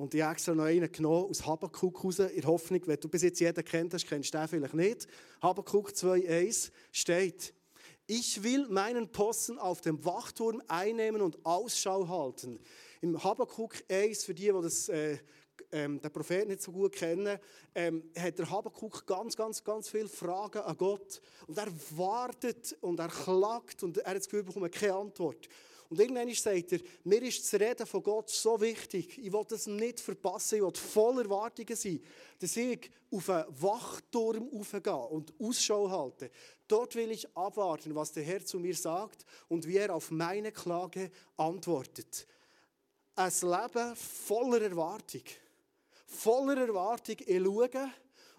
Und 0.00 0.14
ich 0.14 0.22
habe 0.22 0.32
extra 0.32 0.54
noch 0.54 0.64
einen 0.64 0.90
genommen 0.90 1.28
aus 1.28 1.44
Habakkuk 1.44 2.02
raus, 2.02 2.20
in 2.20 2.46
Hoffnung, 2.46 2.80
wenn 2.86 2.98
du 2.98 3.06
bis 3.06 3.20
jetzt 3.20 3.38
jeden 3.38 3.62
kennt 3.62 3.92
hast, 3.92 4.06
kennst 4.06 4.32
du 4.32 4.38
den 4.38 4.48
vielleicht 4.48 4.72
nicht. 4.72 5.06
Habakkuk 5.42 5.90
2,1 5.90 6.70
steht, 6.90 7.52
ich 8.06 8.42
will 8.42 8.66
meinen 8.68 9.12
Posten 9.12 9.58
auf 9.58 9.82
dem 9.82 10.02
Wachturm 10.02 10.62
einnehmen 10.68 11.20
und 11.20 11.44
Ausschau 11.44 12.08
halten. 12.08 12.58
Im 13.02 13.22
Habakkuk 13.22 13.74
1, 13.90 14.24
für 14.24 14.32
die, 14.32 14.50
die 14.50 14.62
das, 14.62 14.88
äh, 14.88 15.18
ähm, 15.70 16.00
den 16.00 16.10
Prophet 16.10 16.48
nicht 16.48 16.62
so 16.62 16.72
gut 16.72 16.92
kennen, 16.92 17.38
ähm, 17.74 18.02
hat 18.18 18.38
der 18.38 18.48
Habakkuk 18.48 19.06
ganz, 19.06 19.36
ganz, 19.36 19.62
ganz 19.62 19.90
viele 19.90 20.08
Fragen 20.08 20.60
an 20.60 20.78
Gott. 20.78 21.20
Und 21.46 21.58
er 21.58 21.68
wartet 21.90 22.74
und 22.80 22.98
er 22.98 23.08
klagt 23.08 23.82
und 23.82 23.98
er 23.98 24.12
hat 24.12 24.16
das 24.16 24.24
Gefühl, 24.24 24.40
er 24.40 24.44
bekommt 24.44 24.72
keine 24.72 24.94
Antwort. 24.94 25.46
Und 25.90 25.98
irgendwann 25.98 26.32
sagt 26.32 26.72
er, 26.72 26.80
mir 27.02 27.20
ist 27.22 27.42
das 27.42 27.60
Reden 27.60 27.84
von 27.84 28.00
Gott 28.00 28.30
so 28.30 28.60
wichtig, 28.60 29.18
ich 29.18 29.32
will 29.32 29.44
das 29.48 29.66
nicht 29.66 29.98
verpassen, 29.98 30.58
ich 30.58 30.62
will 30.62 30.72
voll 30.72 31.20
Erwartungen 31.20 31.74
sein, 31.74 32.00
dass 32.38 32.56
ich 32.56 32.88
auf 33.10 33.28
einen 33.28 33.60
Wachturm 33.60 34.48
aufgehe 34.54 34.94
und 34.94 35.34
Ausschau 35.40 35.90
halte. 35.90 36.30
Dort 36.68 36.94
will 36.94 37.10
ich 37.10 37.26
abwarten, 37.36 37.92
was 37.96 38.12
der 38.12 38.22
Herr 38.22 38.46
zu 38.46 38.60
mir 38.60 38.76
sagt 38.76 39.24
und 39.48 39.66
wie 39.66 39.78
er 39.78 39.92
auf 39.92 40.12
meine 40.12 40.52
Klage 40.52 41.10
antwortet. 41.36 42.24
Ein 43.16 43.32
Leben 43.42 43.96
voller 43.96 44.62
Erwartung. 44.62 45.24
Voller 46.06 46.68
Erwartung, 46.68 47.16
ich 47.18 47.42
schaue 47.42 47.90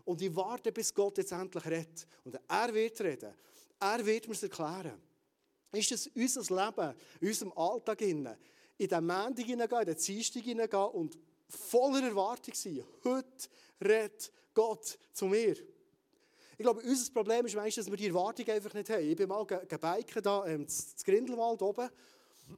und 0.05 0.21
ich 0.21 0.33
warte, 0.33 0.71
bis 0.71 0.93
Gott 0.93 1.17
jetzt 1.17 1.33
endlich 1.33 1.65
redet. 1.65 2.07
Und 2.23 2.39
er 2.47 2.73
wird 2.73 3.01
reden. 3.01 3.33
Er 3.77 4.05
wird 4.05 4.27
mir 4.29 4.35
es 4.35 4.43
erklären 4.43 5.11
ist 5.71 5.91
es 5.91 6.07
unser 6.07 6.65
Leben, 6.65 6.95
in 7.19 7.27
unserem 7.27 7.53
Alltag, 7.53 8.01
in 8.01 8.27
den 8.79 9.05
Montag 9.05 9.45
hineingehen, 9.45 9.81
in 9.81 9.86
den 9.86 9.97
Dienstag 9.97 10.43
hineingehen 10.43 10.89
und 10.89 11.17
voller 11.47 12.07
Erwartung 12.07 12.53
sein. 12.53 12.84
Heute 13.03 13.47
redet 13.81 14.31
Gott 14.53 14.97
zu 15.13 15.25
mir. 15.25 15.55
Ich 16.57 16.63
glaube, 16.63 16.81
unser 16.81 17.12
Problem 17.12 17.45
ist 17.45 17.55
meistens, 17.55 17.86
dass 17.86 17.91
wir 17.91 17.97
die 17.97 18.07
Erwartung 18.07 18.47
einfach 18.49 18.73
nicht 18.73 18.89
haben. 18.89 19.10
Ich 19.10 19.15
bin 19.15 19.27
mal 19.27 19.45
gebiken 19.45 20.21
da 20.21 20.45
ähm, 20.45 20.67
Grindelwald 21.03 21.62
oben 21.62 21.89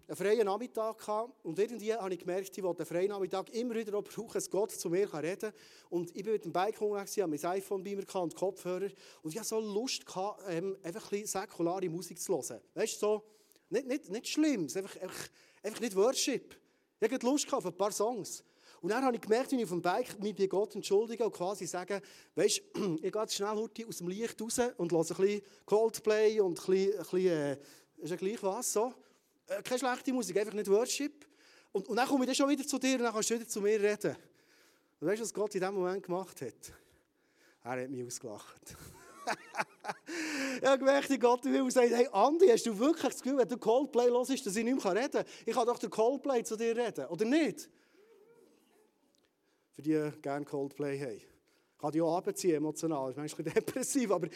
einen 0.07 0.17
freien 0.17 0.45
Nachmittag 0.45 0.97
gehabt 0.97 1.33
und 1.43 1.57
irgendwie 1.57 1.93
habe 1.93 2.13
ich 2.13 2.19
gemerkt, 2.19 2.57
ich 2.57 2.63
wollte 2.63 2.83
den 2.83 2.85
freien 2.85 3.09
Nachmittag 3.09 3.49
immer 3.53 3.75
wieder 3.75 3.97
auch 3.97 4.03
brauchen, 4.03 4.33
dass 4.33 4.49
Gott 4.49 4.71
zu 4.71 4.89
mir 4.89 5.11
reden 5.13 5.39
kann. 5.39 5.53
Und 5.89 6.15
ich 6.15 6.23
bin 6.23 6.33
mit 6.33 6.45
dem 6.45 6.53
Bike 6.53 6.79
unterwegs, 6.81 7.17
habe 7.17 7.31
mein 7.31 7.45
iPhone 7.45 7.83
bei 7.83 7.95
mir 7.95 8.15
und 8.15 8.35
Kopfhörer 8.35 8.89
und 9.21 9.31
ich 9.31 9.37
hatte 9.37 9.49
so 9.49 9.59
Lust, 9.59 10.05
gehabt, 10.05 10.43
ähm, 10.49 10.77
einfach 10.83 11.03
ein 11.03 11.21
bisschen 11.21 11.41
säkulare 11.41 11.89
Musik 11.89 12.19
zu 12.19 12.33
hören. 12.33 12.61
Weißt 12.73 12.95
du, 12.95 12.99
so, 12.99 13.23
nicht, 13.69 13.87
nicht, 13.87 14.09
nicht 14.09 14.27
schlimm, 14.27 14.63
einfach, 14.63 15.01
einfach, 15.01 15.29
einfach 15.61 15.81
nicht 15.81 15.95
Worship. 15.95 16.55
Ich 16.99 17.11
hatte 17.11 17.25
Lust 17.25 17.51
auf 17.53 17.65
ein 17.65 17.75
paar 17.75 17.91
Songs. 17.91 18.43
Und 18.83 18.89
dann 18.89 19.03
habe 19.03 19.15
ich 19.15 19.21
gemerkt, 19.21 19.49
wie 19.51 19.55
ich 19.55 19.63
auf 19.63 19.69
dem 19.69 19.81
Bike 19.81 20.19
mich 20.19 20.35
bei 20.35 20.45
Gott 20.45 20.75
entschuldige 20.75 21.23
und 21.25 21.33
quasi 21.33 21.65
sage, 21.65 22.01
weißt 22.35 22.61
du, 22.73 22.95
ich 23.01 23.11
gehe 23.13 23.21
jetzt 23.21 23.33
schnell 23.33 23.49
aus 23.49 23.97
dem 23.97 24.07
Licht 24.09 24.41
raus 24.41 24.59
und 24.77 24.91
höre 24.91 24.99
ein 24.99 25.07
bisschen 25.07 25.41
Coldplay 25.65 26.41
und 26.41 26.59
ein 26.59 26.65
bisschen, 26.65 26.91
ein 26.91 26.97
bisschen 26.97 27.27
äh, 27.27 27.57
ist 27.97 28.09
ja 28.09 28.15
gleich 28.17 28.43
was, 28.43 28.73
so. 28.73 28.93
Äh, 29.47 29.61
keine 29.61 29.79
schlechte 29.79 30.13
Musik, 30.13 30.37
einfach 30.37 30.53
nicht 30.53 30.69
Worship. 30.69 31.25
Und, 31.71 31.87
und 31.87 31.95
dann 31.95 32.07
komme 32.07 32.23
ich 32.23 32.27
dann 32.27 32.35
schon 32.35 32.49
wieder 32.49 32.65
zu 32.65 32.77
dir 32.77 32.97
und 32.97 33.03
dann 33.03 33.13
kannst 33.13 33.29
du 33.29 33.35
wieder 33.35 33.47
zu 33.47 33.61
mir 33.61 33.81
reden. 33.81 34.15
Und 34.99 35.07
weißt 35.07 35.19
du, 35.19 35.23
was 35.23 35.33
Gott 35.33 35.55
in 35.55 35.61
diesem 35.61 35.75
Moment 35.75 36.03
gemacht 36.03 36.41
hat? 36.41 36.73
Er 37.63 37.83
hat 37.83 37.89
mich 37.89 38.05
ausgelacht. 38.05 38.75
ich 40.61 40.67
habe 40.67 40.79
gemerkt, 40.79 41.19
Gott 41.19 41.45
will 41.45 41.71
sagt, 41.71 41.91
hey 41.91 42.07
Andi, 42.11 42.47
hast 42.47 42.65
du 42.65 42.77
wirklich 42.77 43.13
das 43.13 43.21
Gefühl, 43.21 43.37
wenn 43.37 43.47
du 43.47 43.57
Coldplay 43.57 44.09
hörst, 44.09 44.45
dass 44.45 44.55
ich 44.55 44.63
nicht 44.63 44.83
mehr 44.83 44.95
reden 44.95 45.11
kann? 45.11 45.25
Ich 45.45 45.53
kann 45.53 45.65
doch 45.65 45.79
der 45.79 45.89
Coldplay 45.89 46.43
zu 46.43 46.57
dir 46.57 46.75
reden, 46.75 47.05
oder 47.05 47.25
nicht? 47.25 47.69
Für 49.71 49.81
die, 49.81 49.91
die 49.91 50.21
gerne 50.21 50.45
Coldplay 50.45 50.99
haben 50.99 51.32
kann 51.83 51.91
dich 51.91 52.01
auch 52.01 52.15
abziehen, 52.15 52.55
emotional, 52.55 53.13
das 53.13 53.27
ist 53.27 53.37
manchmal 53.37 53.53
depressiv, 53.53 54.11
aber 54.11 54.29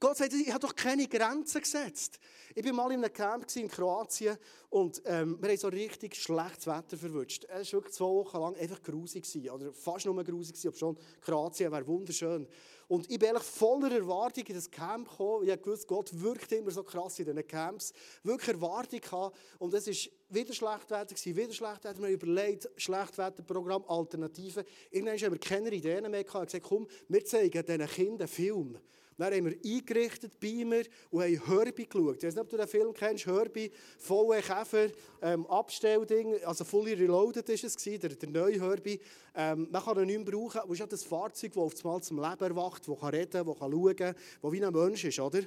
Gott 0.00 0.16
sagt, 0.16 0.32
ich 0.32 0.50
habe 0.50 0.66
doch 0.66 0.74
keine 0.74 1.06
Grenzen 1.06 1.60
gesetzt. 1.60 2.18
Ich 2.52 2.64
war 2.64 2.72
mal 2.72 2.90
in 2.90 3.04
einem 3.04 3.12
Camp 3.12 3.46
in 3.54 3.68
Kroatien 3.68 4.36
und 4.70 5.00
ähm, 5.04 5.38
wir 5.40 5.50
haben 5.50 5.56
so 5.56 5.68
richtig 5.68 6.16
schlechtes 6.16 6.66
Wetter 6.66 6.96
verwünscht. 6.96 7.44
Es 7.44 7.72
war 7.72 7.78
wirklich 7.78 7.94
zwei 7.94 8.06
Wochen 8.06 8.38
lang 8.38 8.56
einfach 8.56 8.82
grusig, 8.82 9.24
oder 9.52 9.72
fast 9.72 10.06
nur 10.06 10.24
grusig, 10.24 10.76
schon 10.76 10.96
Kroatien 11.20 11.70
wäre 11.70 11.86
wunderschön. 11.86 12.48
Und 12.90 13.08
ich 13.08 13.20
bin 13.20 13.28
eigentlich 13.28 13.44
voller 13.44 13.92
Erwartung 13.92 14.44
in 14.48 14.54
das 14.56 14.68
Camp 14.68 15.08
gekommen. 15.08 15.48
Ich 15.48 15.64
wusste, 15.64 15.86
Gott 15.86 16.10
wirkt 16.12 16.50
immer 16.50 16.72
so 16.72 16.82
krass 16.82 17.20
in 17.20 17.24
diesen 17.26 17.46
Camps. 17.46 17.92
Wirklich 18.24 18.56
Erwartung 18.56 19.00
gehabt. 19.00 19.36
Und 19.60 19.72
es 19.74 19.86
war 19.86 20.12
wieder 20.36 20.52
Schlechtwetter, 20.52 21.14
wieder 21.24 21.52
Schlechtwetter. 21.52 22.00
Wir 22.00 22.06
haben 22.08 22.14
überlegt, 22.14 22.68
Schlechtwetterprogramm, 22.76 23.84
Alternativen. 23.86 24.64
Irgendwann 24.90 25.18
haben 25.18 25.32
wir 25.32 25.38
keine 25.38 25.70
Ideen 25.70 26.10
mehr 26.10 26.24
gehabt. 26.24 26.46
Ich 26.46 26.60
gesagt, 26.60 26.66
komm, 26.68 26.88
wir 27.06 27.24
zeigen 27.24 27.64
diesen 27.64 27.86
Kindern 27.86 28.22
einen 28.22 28.28
Film. 28.28 28.76
Dann 29.20 29.34
haben 29.34 29.44
wir 29.44 29.56
eingerichtet, 29.62 30.40
Beamer 30.40 30.82
und 31.10 31.22
haben 31.22 31.46
Herbie 31.46 31.86
geschaut. 31.86 32.16
Ich 32.16 32.24
weiß 32.24 32.34
nicht, 32.34 32.42
ob 32.42 32.48
du 32.48 32.56
den 32.56 32.66
Film 32.66 32.94
kennst, 32.94 33.26
Herbie, 33.26 33.70
volle 33.98 34.40
Käfer, 34.40 34.88
ähm, 35.20 35.46
Abstellding, 35.46 36.42
also 36.44 36.64
fully 36.64 36.94
reloaded 36.94 37.46
war 37.46 37.54
es, 37.54 37.76
der, 37.76 38.08
der 38.08 38.28
neue 38.30 38.58
Herbie. 38.58 38.98
Ähm, 39.34 39.68
man 39.70 39.82
kann 39.82 39.98
ihn 39.98 40.06
nicht 40.06 40.24
mehr 40.24 40.32
brauchen, 40.32 40.60
aber 40.60 40.68
es 40.68 40.74
ist 40.74 40.80
ja 40.80 40.86
das 40.86 41.04
Fahrzeug, 41.04 41.52
das 41.52 41.62
auf 41.62 41.84
einmal 41.84 42.02
zum 42.02 42.16
Leben 42.16 42.40
erwacht, 42.40 42.88
das 42.88 42.98
kann 42.98 43.10
reden, 43.10 43.46
das 43.46 43.58
kann 43.58 43.70
schauen, 43.70 43.96
das 43.96 44.52
wie 44.52 44.64
ein 44.64 44.72
Mensch 44.72 45.04
ist, 45.04 45.20
oder? 45.20 45.40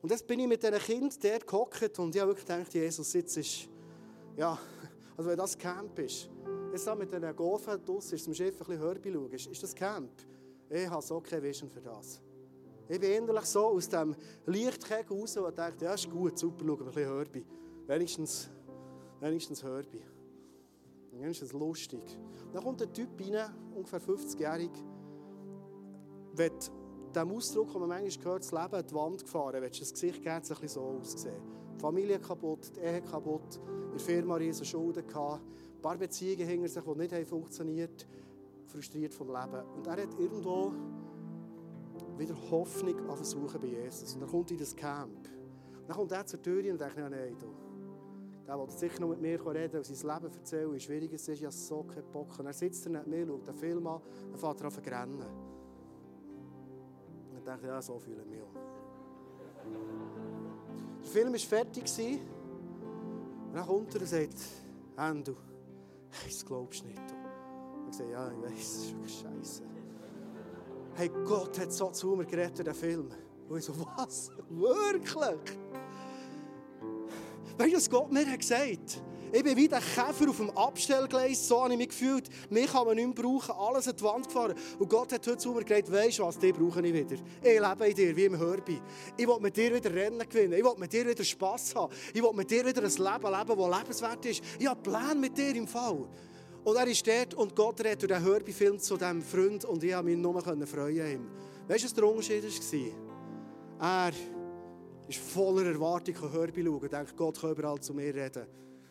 Und 0.00 0.10
jetzt 0.10 0.26
bin 0.26 0.40
ich 0.40 0.46
mit 0.46 0.62
diesen 0.62 0.78
Kind 0.78 1.22
dort 1.22 1.46
gehockt 1.46 1.98
und 1.98 2.14
ich 2.14 2.20
habe 2.22 2.30
wirklich 2.30 2.46
gedacht, 2.46 2.72
Jesus, 2.72 3.12
jetzt 3.12 3.36
ist, 3.36 3.68
ja, 4.34 4.58
also 5.16 5.28
wenn 5.28 5.36
das 5.36 5.58
Camp 5.58 5.98
ist, 5.98 6.30
jetzt 6.72 6.86
da 6.86 6.94
mit 6.94 7.12
diesen 7.12 7.36
Gofen 7.36 7.84
draussen, 7.84 8.14
ist 8.14 8.24
zum 8.24 8.32
Schiff 8.34 8.54
ein 8.62 8.66
bisschen 8.66 8.82
Herbie 8.82 9.12
schauen, 9.12 9.32
ist, 9.32 9.46
ist 9.46 9.62
das 9.62 9.74
Camp? 9.74 10.10
Ich 10.70 10.88
habe 10.88 11.02
so 11.02 11.20
keine 11.20 11.42
Vision 11.42 11.68
für 11.68 11.82
das. 11.82 12.23
Ich 12.88 13.00
bin 13.00 13.12
innerlich 13.12 13.46
so 13.46 13.66
aus 13.66 13.88
dem 13.88 14.14
Lichtkegel 14.46 15.18
raus 15.18 15.36
und 15.36 15.56
dachte, 15.56 15.84
ja, 15.84 15.94
ist 15.94 16.10
gut, 16.10 16.38
super, 16.38 16.64
schauen 16.64 16.80
ein 16.80 16.86
bisschen 16.86 17.14
Herbie. 17.14 17.46
Wenigstens, 17.86 18.50
wenigstens 19.20 19.64
ist 21.22 21.42
es 21.42 21.52
lustig. 21.52 22.02
Dann 22.52 22.62
kommt 22.62 22.82
ein 22.82 22.92
Typ 22.92 23.08
rein, 23.20 23.52
ungefähr 23.74 24.00
50-jährig, 24.00 24.70
wird 26.34 26.70
dem 27.14 27.30
Ausdruck, 27.30 27.72
den 27.72 27.80
man 27.80 27.88
manchmal 27.88 28.24
hört, 28.24 28.42
das 28.42 28.52
Leben 28.52 28.74
an 28.74 28.86
die 28.86 28.94
Wand 28.94 29.24
gefahren, 29.24 29.62
willst 29.62 29.80
das 29.80 29.92
Gesicht 29.92 30.22
gerne 30.22 30.42
ein 30.42 30.48
bisschen 30.48 30.68
so 30.68 30.80
aussehen. 30.82 31.42
Die 31.76 31.80
Familie 31.80 32.18
kaputt, 32.18 32.72
die 32.76 32.80
Ehe 32.80 33.00
kaputt, 33.02 33.60
in 33.66 33.90
der 33.92 34.00
Firma 34.00 34.36
riesen 34.36 34.64
Schulden 34.64 35.06
gehabt, 35.06 35.42
ein 35.42 35.82
paar 35.82 35.96
Beziehungen 35.96 36.46
hinter 36.46 36.68
sich, 36.68 36.82
die 36.82 36.94
nicht 36.96 37.28
funktioniert 37.28 38.06
frustriert 38.66 39.14
vom 39.14 39.28
Leben. 39.28 39.62
Und 39.76 39.86
er 39.86 40.02
hat 40.02 40.18
irgendwo 40.18 40.72
wieder 42.18 42.34
Hoffnung 42.50 42.98
an 43.08 43.16
Versuchen 43.16 43.60
bei 43.60 43.66
Jesus. 43.66 44.14
Und 44.14 44.22
er 44.22 44.28
kommt 44.28 44.50
in 44.50 44.58
das 44.58 44.74
Camp. 44.74 45.28
Und 45.80 45.88
dann 45.88 45.96
kommt 45.96 46.12
er 46.12 46.26
zur 46.26 46.40
Tür 46.40 46.58
und 46.72 46.80
denkt, 46.80 46.96
nein, 46.96 47.36
du, 47.38 47.46
der 48.46 48.58
will 48.58 48.70
sicher 48.70 49.00
noch 49.00 49.08
mit 49.08 49.20
mir 49.20 49.54
reden 49.54 49.78
und 49.78 49.86
sein 49.86 50.14
Leben 50.14 50.34
erzählen, 50.34 50.72
wie 50.72 50.80
schwierig 50.80 51.12
es 51.12 51.28
ist, 51.28 51.38
ich 51.38 51.44
habe 51.44 51.52
so 51.52 51.82
keinen 51.82 52.10
Bock. 52.12 52.38
Und 52.38 52.46
er 52.46 52.52
sitzt 52.52 52.86
da 52.86 52.90
neben 52.90 53.10
mir, 53.10 53.26
schaut 53.26 53.48
den 53.48 53.54
Film 53.54 53.86
an, 53.86 54.00
dann 54.30 54.38
fährt 54.38 54.60
er 54.60 54.66
an 54.66 54.72
zu 54.72 54.80
rennen. 54.80 55.26
Und 57.30 57.34
dann 57.34 57.44
denkt 57.44 57.64
ja, 57.64 57.80
so 57.80 57.98
fühle 57.98 58.22
ich 58.22 58.28
mich 58.28 58.42
auch. 58.42 58.54
Der 61.00 61.10
Film 61.10 61.32
war 61.32 61.38
fertig. 61.38 61.84
Und 63.46 63.54
dann 63.54 63.66
kommt 63.66 63.94
er 63.94 64.00
und 64.00 64.08
sagt, 64.08 64.36
Endo, 64.96 65.36
das 66.24 66.44
glaubst 66.44 66.82
du 66.82 66.88
nicht. 66.88 66.98
Und 66.98 67.88
ich 67.88 67.96
sage, 67.96 68.10
ja, 68.10 68.30
ich 68.30 68.42
weiß, 68.42 68.50
das 68.52 68.84
ist 68.84 68.92
wirklich 68.92 69.20
scheiße. 69.20 69.62
Hey, 70.96 71.10
Gott 71.24 71.58
hat 71.58 71.72
so 71.72 71.90
zu 71.90 72.14
mir 72.14 72.24
gerettet, 72.24 72.68
den 72.68 72.74
Film. 72.74 73.08
Und 73.48 73.58
ich 73.58 73.64
so, 73.64 73.74
was? 73.96 74.30
Wirklich? 74.48 75.58
Weißt 77.58 77.72
du, 77.72 77.76
was 77.76 77.90
Gott 77.90 78.12
mir 78.12 78.24
hat 78.24 78.38
gesagt 78.38 79.02
Ich 79.32 79.42
bin 79.42 79.56
wie 79.56 79.66
der 79.66 79.80
Käfer 79.80 80.30
auf 80.30 80.36
dem 80.36 80.50
Abstellgleis, 80.56 81.48
so 81.48 81.62
habe 81.64 81.72
ich 81.72 81.78
mich 81.78 81.88
gefühlt. 81.88 82.28
Mich 82.48 82.70
kann 82.70 82.86
man 82.86 82.94
nicht 82.94 83.06
mehr 83.06 83.24
brauchen, 83.24 83.50
alles 83.58 83.88
an 83.88 83.96
die 83.96 84.04
Wand 84.04 84.28
gefahren. 84.28 84.54
Und 84.78 84.88
Gott 84.88 85.12
hat 85.12 85.26
heute 85.26 85.36
zu 85.36 85.52
mir 85.52 85.64
gesagt, 85.64 85.90
weißt 85.90 86.20
du 86.20 86.22
was, 86.22 86.38
dich 86.38 86.54
brauche 86.54 86.80
ich 86.86 86.94
wieder. 86.94 87.16
Ich 87.42 87.60
lebe 87.60 87.88
in 87.88 87.94
dir, 87.96 88.16
wie 88.16 88.24
im 88.26 88.38
Hörbi. 88.38 88.80
Ich 89.16 89.26
will 89.26 89.40
mit 89.40 89.56
dir 89.56 89.74
wieder 89.74 89.92
Rennen 89.92 90.28
gewinnen. 90.28 90.52
Ich 90.52 90.64
will 90.64 90.74
mit 90.76 90.92
dir 90.92 91.08
wieder 91.08 91.24
Spass 91.24 91.74
haben. 91.74 91.92
Ich 92.12 92.22
will 92.22 92.32
mit 92.34 92.48
dir 92.48 92.64
wieder 92.64 92.82
ein 92.82 92.88
Leben 92.88 93.00
leben, 93.36 93.58
das 93.58 93.78
lebenswert 93.78 94.26
ist. 94.26 94.44
Ich 94.60 94.66
habe 94.68 94.80
Pläne 94.80 95.16
mit 95.16 95.36
dir 95.36 95.56
im 95.56 95.66
Fall. 95.66 96.06
Und 96.64 96.76
er 96.76 96.86
ist 96.86 97.06
dort 97.06 97.34
und 97.34 97.54
Gott 97.54 97.80
redet 97.80 98.02
durch 98.02 98.12
den 98.12 98.24
Hörbi-Film 98.24 98.78
zu 98.78 98.96
diesem 98.96 99.20
Freund 99.20 99.66
und 99.66 99.84
ich 99.84 99.92
konnte 99.92 100.04
mich 100.06 100.16
nur 100.16 100.40
freuen. 100.66 101.28
Weißt 101.68 101.82
du, 101.82 101.86
was 101.86 101.94
der 101.94 102.04
Unterschied 102.04 102.44
war? 103.78 104.08
Er 104.08 104.12
ist 105.06 105.18
voller 105.18 105.66
Erwartung 105.66 106.16
an 106.16 106.32
Hörbi 106.32 106.64
schauen 106.64 106.78
und 106.80 106.92
denkt, 106.92 107.16
Gott 107.16 107.38
kann 107.38 107.50
überall 107.50 107.80
zu 107.80 107.92
mir 107.92 108.14
reden. 108.14 108.46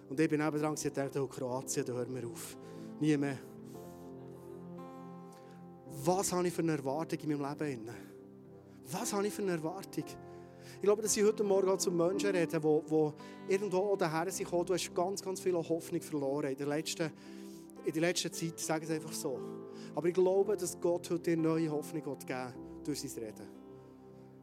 Und 0.08 0.20
ich 0.20 0.30
bin 0.30 0.40
nebenan 0.40 0.72
und 0.72 0.98
dachte, 0.98 1.24
oh, 1.24 1.28
Kroatien, 1.28 1.86
da 1.86 1.94
hören 1.94 2.14
wir 2.14 2.28
auf. 2.28 2.56
Nie 3.00 3.18
mehr. 3.18 3.40
Was 6.06 6.32
habe 6.32 6.48
ich 6.48 6.54
für 6.54 6.62
eine 6.62 6.74
Erwartung 6.74 7.20
in 7.20 7.40
meinem 7.40 7.60
Leben? 7.60 7.90
Was 8.92 9.14
habe 9.14 9.26
ich 9.26 9.34
für 9.34 9.42
eine 9.42 9.54
Erwartung? 9.54 10.04
Ich 10.76 10.82
glaube, 10.82 11.02
dass 11.02 11.16
ich 11.16 11.24
heute 11.24 11.44
Morgen 11.44 11.80
zu 11.80 11.92
Menschen 11.92 12.32
rede, 12.32 12.60
die, 12.60 13.54
irgendwo 13.54 13.96
daher 13.96 14.30
sind 14.32 14.46
gekommen. 14.46 14.66
Du 14.66 14.74
hast 14.74 14.94
ganz, 14.94 15.22
ganz 15.22 15.40
viel 15.40 15.56
Hoffnung 15.56 16.02
verloren 16.02 16.52
in 16.52 16.58
der 16.58 16.68
letzten, 16.68 17.12
in 17.86 17.94
der 17.94 18.02
letzten 18.02 18.32
Zeit. 18.32 18.54
Ich 18.58 18.66
sage 18.66 18.86
es 18.86 18.92
einfach 18.92 19.14
so. 19.14 19.40
Aber 19.96 20.08
ich 20.08 20.14
glaube, 20.14 20.58
dass 20.58 20.80
Gott 20.80 21.10
heute 21.10 21.36
dir 21.36 21.38
neue 21.38 21.70
Hoffnung 21.70 22.04
geben 22.04 22.18
will 22.28 22.54
durch 22.84 23.02
sein 23.02 23.24
Reden. 23.24 23.64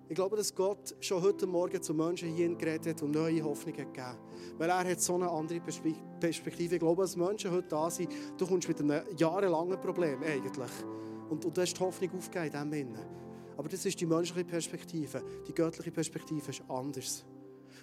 Ich 0.09 0.16
glaube, 0.16 0.37
dass 0.37 0.53
Gott 0.53 0.96
schon 0.98 1.22
heute 1.22 1.46
Morgen 1.46 1.81
zu 1.81 1.94
Menschen 1.94 2.35
hier 2.35 2.53
geredet 2.57 2.88
hat 2.88 3.03
und 3.03 3.12
neue 3.12 3.44
Hoffnung 3.44 3.76
gegeben 3.76 4.16
Weil 4.59 4.68
er 4.68 4.85
hat 4.90 5.00
so 5.00 5.14
eine 5.14 5.31
andere 5.31 5.61
Perspektive. 5.61 6.74
Ich 6.74 6.81
glaube, 6.81 7.03
dass 7.03 7.14
Menschen 7.14 7.53
heute 7.53 7.68
da 7.68 7.88
sind, 7.88 8.11
du 8.37 8.44
kommst 8.44 8.66
mit 8.66 8.81
einem 8.81 9.03
jahrelangen 9.16 9.81
Problem 9.81 10.20
eigentlich. 10.22 10.70
Und, 11.29 11.44
und 11.44 11.57
du 11.57 11.61
hast 11.61 11.74
die 11.74 11.81
Hoffnung 11.81 12.11
aufgegeben 12.16 12.72
in 12.72 12.88
dem 12.88 12.98
Aber 13.57 13.68
das 13.68 13.87
ist 13.87 14.00
die 14.00 14.07
menschliche 14.07 14.44
Perspektive. 14.44 15.22
Die 15.46 15.55
göttliche 15.55 15.92
Perspektive 15.92 16.50
ist 16.50 16.62
anders. 16.68 17.24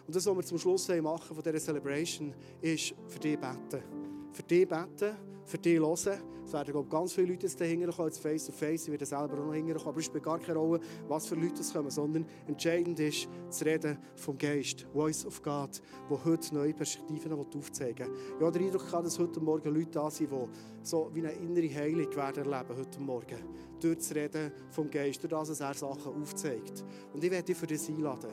Und 0.05 0.13
das, 0.13 0.25
was 0.25 0.35
wir 0.35 0.43
zum 0.43 0.57
Schluss 0.57 0.87
machen 0.89 1.33
von 1.33 1.43
dieser 1.43 1.59
Celebration, 1.59 2.33
ist 2.61 2.93
für 3.07 3.19
dich 3.19 3.39
beten. 3.39 3.96
Für 4.37 4.43
dich 4.43 4.67
beten, 4.67 5.15
für 5.47 5.57
dich 5.57 5.79
hören 5.79 6.21
es 6.45 6.53
werden 6.53 6.71
glaube 6.71 6.87
ganz 6.87 7.11
viele 7.11 7.31
Leute 7.31 7.47
jetzt 7.47 7.59
dahinter 7.59 7.91
kommen, 7.91 8.09
jetzt 8.09 8.19
face 8.19 8.45
to 8.45 8.51
face, 8.51 8.83
ich 8.83 8.91
werde 8.91 9.03
selber 9.03 9.33
auch 9.33 9.47
noch 9.47 9.53
hinterher 9.53 9.77
kommen, 9.77 9.89
aber 9.89 9.97
es 9.97 10.05
spielt 10.05 10.23
gar 10.23 10.37
keine 10.37 10.59
Rolle, 10.59 10.79
was 11.07 11.25
für 11.25 11.33
Leute 11.33 11.59
es 11.61 11.73
kommen, 11.73 11.89
sondern 11.89 12.23
entscheidend 12.45 12.99
ist 12.99 13.27
das 13.47 13.65
Reden 13.65 13.97
vom 14.15 14.37
Geist, 14.37 14.85
Voice 14.93 15.25
of 15.25 15.41
God, 15.41 15.81
wo 16.07 16.23
heute 16.23 16.53
neue 16.53 16.71
Perspektiven 16.75 17.33
aufzeigen 17.33 18.07
will. 18.07 18.15
Ich 18.37 18.45
habe 18.45 18.51
den 18.59 18.67
Eindruck, 18.67 18.91
dass 18.91 19.17
heute 19.17 19.39
Morgen 19.39 19.73
Leute 19.73 19.89
da 19.89 20.11
sind, 20.11 20.31
die 20.31 20.47
so 20.83 21.09
wie 21.15 21.25
eine 21.25 21.31
innere 21.31 21.73
Heilung 21.73 22.15
werden 22.15 22.45
erleben 22.45 22.77
heute 22.77 23.01
Morgen. 23.01 23.39
Durch 23.81 23.97
das 23.97 24.13
Reden 24.13 24.51
vom 24.69 24.91
Geist, 24.91 25.23
durch 25.23 25.31
das, 25.31 25.47
dass 25.47 25.61
er 25.61 25.73
Sachen 25.73 26.21
aufzeigt. 26.21 26.85
Und 27.11 27.23
ich 27.23 27.31
werde 27.31 27.43
dich 27.43 27.57
für 27.57 27.65
das 27.65 27.89
einladen. 27.89 28.29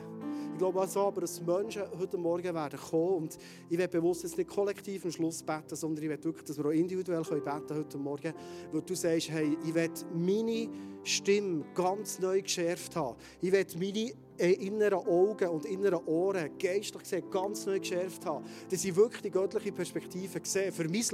Ich 0.54 0.58
glaube 0.58 0.80
auch 0.80 0.86
so, 0.86 1.00
aber 1.00 1.22
dass 1.22 1.40
Menschen 1.40 1.82
heute 1.98 2.16
Morgen 2.16 2.54
werden 2.54 2.78
kommen 2.78 3.24
und 3.24 3.38
ich 3.68 3.76
werde 3.76 3.98
bewusst 3.98 4.22
jetzt 4.22 4.38
nicht 4.38 4.48
kollektiv 4.48 5.04
am 5.04 5.10
Schluss 5.10 5.42
beten, 5.42 5.74
sondern 5.74 6.04
ich 6.04 6.08
werde 6.08 6.22
wirklich, 6.22 6.44
dass 6.44 6.56
wir 6.56 6.66
auch 6.66 6.70
individuell 6.70 7.24
beten 7.24 7.76
heute 7.76 7.98
Morgen, 7.98 8.32
weil 8.70 8.82
du 8.82 8.94
sagst, 8.94 9.30
hey, 9.30 9.58
ich 9.66 9.74
werde 9.74 9.94
meine 10.14 10.68
Stimme 11.02 11.64
ganz 11.74 12.20
neu 12.20 12.40
geschärft 12.40 12.94
haben. 12.94 13.16
Ich 13.40 13.50
werde 13.50 13.76
meine 13.76 14.12
inneren 14.38 15.00
Augen 15.08 15.48
und 15.48 15.64
inneren 15.64 16.04
Ohren 16.06 16.56
geistlich 16.56 17.02
gesehen 17.02 17.28
ganz 17.32 17.66
neu 17.66 17.80
geschärft 17.80 18.24
haben. 18.24 18.44
Dass 18.70 18.84
ich 18.84 18.94
wirklich 18.94 19.22
die 19.22 19.30
göttliche 19.32 19.72
Perspektive 19.72 20.38
sehe 20.44 20.70
für 20.70 20.84
mein 20.84 20.92
Leben. 20.92 21.10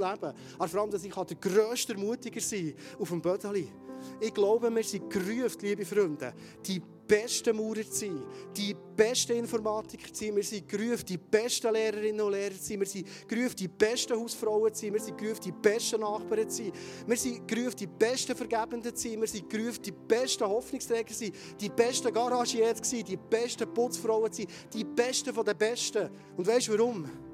Aber 0.59 0.67
vor 0.67 0.81
allem, 0.81 0.91
dass 0.91 1.03
ich 1.03 1.15
der 1.15 1.37
grösste 1.37 1.97
Mutiger 1.97 2.41
sein 2.41 2.75
auf 2.99 3.09
dem 3.09 3.19
Bödeli. 3.19 3.69
Ich 4.19 4.33
glaube, 4.33 4.73
wir 4.73 4.83
sind 4.83 5.09
gerufen, 5.09 5.59
liebe 5.61 5.85
Freunde, 5.85 6.33
die 6.65 6.81
besten 7.11 7.57
Maurer 7.57 7.83
zu 7.83 8.05
sein, 8.05 8.23
die 8.55 8.73
besten 8.95 9.33
Informatiker 9.33 10.13
zu 10.13 10.25
sein, 10.25 10.35
wir 10.35 10.43
sind 10.43 10.67
gerufen, 10.69 11.05
die 11.05 11.17
besten 11.17 11.73
Lehrerinnen 11.73 12.21
und 12.21 12.31
Lehrer 12.31 12.55
zu 12.55 12.63
sein, 12.63 12.79
wir 12.79 12.87
sind 12.87 13.05
gerufen, 13.27 13.55
die 13.57 13.67
besten 13.67 14.17
Hausfrauen 14.17 14.73
zu 14.73 14.85
sein, 14.85 14.93
wir 14.93 15.01
sind 15.01 15.17
gerufen, 15.17 15.41
die 15.43 15.51
besten 15.51 15.99
Nachbarn 15.99 16.49
zu 16.49 16.63
sein, 16.63 16.71
wir 17.05 17.17
sind 17.17 17.47
gerufen, 17.47 17.75
die 17.77 17.87
besten 17.87 18.33
Vergebenden 18.33 18.95
zu 18.95 19.09
sein, 19.09 19.19
wir 19.19 19.27
sind 19.27 19.49
gerufen, 19.49 19.81
die 19.83 19.91
besten 19.91 20.47
Hoffnungsträger 20.47 21.13
zu 21.13 21.25
sein, 21.25 21.33
die 21.59 21.69
besten 21.69 22.13
Garagiers 22.13 22.81
zu 22.81 22.95
sein, 22.95 23.03
die 23.03 23.17
besten 23.17 23.73
Putzfrauen 23.73 24.31
zu 24.31 24.43
sein, 24.43 24.51
die 24.73 24.83
besten 24.85 25.33
von 25.33 25.45
den 25.45 25.57
Besten. 25.57 26.09
Und 26.37 26.47
weißt 26.47 26.69
du 26.69 26.77
warum? 26.77 27.30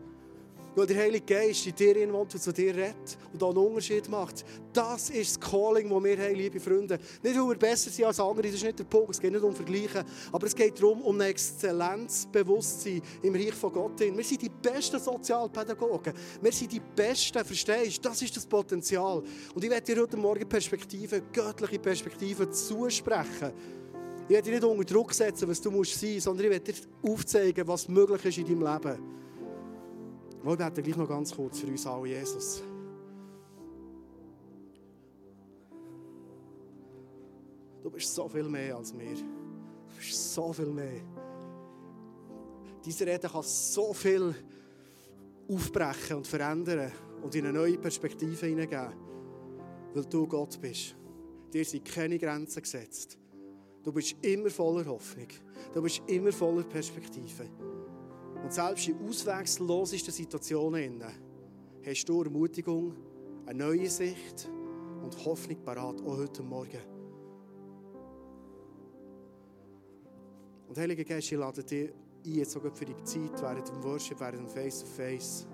Weil 0.78 0.86
der 0.86 0.98
Heilige 0.98 1.26
Geist 1.26 1.66
in 1.66 1.74
dir 1.74 2.14
wohnt 2.14 2.36
und 2.36 2.40
zu 2.40 2.54
dir 2.54 2.76
redet 2.76 3.18
und 3.34 3.42
da 3.42 3.48
einen 3.48 3.58
Unterschied 3.58 4.08
macht. 4.10 4.46
Das 4.72 5.10
ist 5.10 5.36
das 5.36 5.50
Calling, 5.50 5.90
das 5.90 6.04
wir 6.04 6.18
haben, 6.20 6.36
liebe 6.36 6.60
Freunde. 6.60 7.00
Nicht, 7.24 7.36
weil 7.36 7.50
wir 7.50 7.58
besser 7.58 7.90
sind 7.90 8.06
als 8.06 8.20
andere, 8.20 8.44
das 8.44 8.54
ist 8.54 8.64
nicht 8.64 8.78
der 8.78 8.84
Punkt, 8.84 9.10
es 9.10 9.20
geht 9.20 9.32
nicht 9.32 9.44
um 9.44 9.56
Vergleichen, 9.56 10.04
aber 10.32 10.46
es 10.46 10.54
geht 10.54 10.80
darum, 10.80 11.02
um 11.02 11.20
ein 11.20 11.30
Exzellenzbewusstsein 11.32 13.02
im 13.24 13.34
Reich 13.34 13.56
von 13.56 13.74
Gott. 13.74 14.00
Wir 14.00 14.24
sind 14.24 14.40
die 14.40 14.50
besten 14.50 15.00
Sozialpädagogen, 15.00 16.14
wir 16.40 16.52
sind 16.52 16.72
die 16.72 16.82
Besten, 16.96 17.44
verstehst 17.44 17.98
du? 17.98 18.10
Das 18.10 18.22
ist 18.22 18.38
das 18.38 18.46
Potenzial. 18.46 19.24
Und 19.56 19.64
ich 19.64 19.72
werde 19.72 19.96
dir 19.96 20.00
heute 20.04 20.16
Morgen 20.16 20.48
Perspektiven, 20.48 21.24
göttliche 21.34 21.80
Perspektiven 21.80 22.54
zusprechen. 22.54 23.52
Ich 24.26 24.30
werde 24.30 24.52
dich 24.52 24.62
nicht 24.62 24.64
unter 24.64 24.84
Druck 24.84 25.12
setzen, 25.12 25.50
was 25.50 25.60
du 25.60 25.72
musst 25.72 26.00
sein, 26.00 26.20
sondern 26.20 26.46
ich 26.46 26.52
werde 26.52 26.72
dir 26.72 26.80
aufzeigen, 27.02 27.68
was 27.68 27.88
möglich 27.88 28.26
ist 28.26 28.38
in 28.38 28.60
deinem 28.60 28.84
Leben. 28.84 29.27
Wir 30.44 30.56
beten 30.56 30.84
gleich 30.84 30.98
noch 30.98 31.08
ganz 31.08 31.36
kurz 31.36 31.60
für 31.60 31.68
uns 31.68 31.86
alle, 31.86 32.08
Jesus. 32.08 32.64
Du 37.84 37.90
bist 37.92 38.14
so 38.14 38.28
viel 38.28 38.44
mehr 38.44 38.76
als 38.76 38.98
wir. 38.98 39.16
Du 39.16 39.98
bist 39.98 40.34
so 40.34 40.54
viel 40.54 40.68
mehr. 40.68 41.02
Diese 42.86 43.06
Rede 43.06 43.28
kann 43.28 43.44
so 43.44 43.94
viel 43.94 44.34
aufbrechen 45.50 46.18
und 46.18 46.28
verändern 46.28 46.92
und 47.22 47.34
in 47.36 47.46
eine 47.46 47.58
neue 47.58 47.78
Perspektive 47.78 48.46
hineingeben, 48.46 48.94
weil 49.94 50.06
du 50.06 50.28
Gott 50.28 50.60
bist. 50.62 50.96
Dir 51.54 51.66
sind 51.66 51.86
keine 51.86 52.20
Grenzen 52.20 52.62
gesetzt. 52.62 53.18
Du 53.84 53.92
bist 53.92 54.16
immer 54.22 54.50
voller 54.50 54.86
Hoffnung. 54.86 55.28
Du 55.74 55.82
bist 55.82 56.02
immer 56.08 56.32
voller 56.32 56.64
Perspektive. 56.64 57.50
Und 58.44 58.54
selbst 58.54 58.88
in 58.88 59.08
ausweglosesten 59.08 60.14
Situationen 60.14 61.04
hast 61.86 62.06
du 62.06 62.24
Ermutigung, 62.24 62.96
eine 63.46 63.66
neue 63.66 63.90
Sicht 63.90 64.50
und 65.04 65.26
Hoffnung 65.26 65.64
parat, 65.64 66.02
auch 66.02 66.18
heute 66.18 66.44
Morgen. 66.44 66.82
Und 70.68 70.78
Heilige 70.78 71.06
Geist, 71.06 71.32
ich 71.32 71.38
lade 71.38 71.64
dich 71.64 71.90
ein, 71.90 71.94
jetzt 72.24 72.52
sogar 72.52 72.72
für 72.72 72.86
die 72.86 72.96
Zeit, 73.04 73.42
während 73.42 73.68
dem 73.70 73.84
Worship, 73.84 74.20
während 74.20 74.40
dem 74.40 74.50
Face-to-Face. 74.50 75.48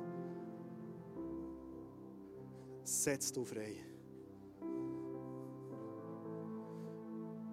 Setz 2.83 3.31
du 3.31 3.45
frei. 3.45 3.75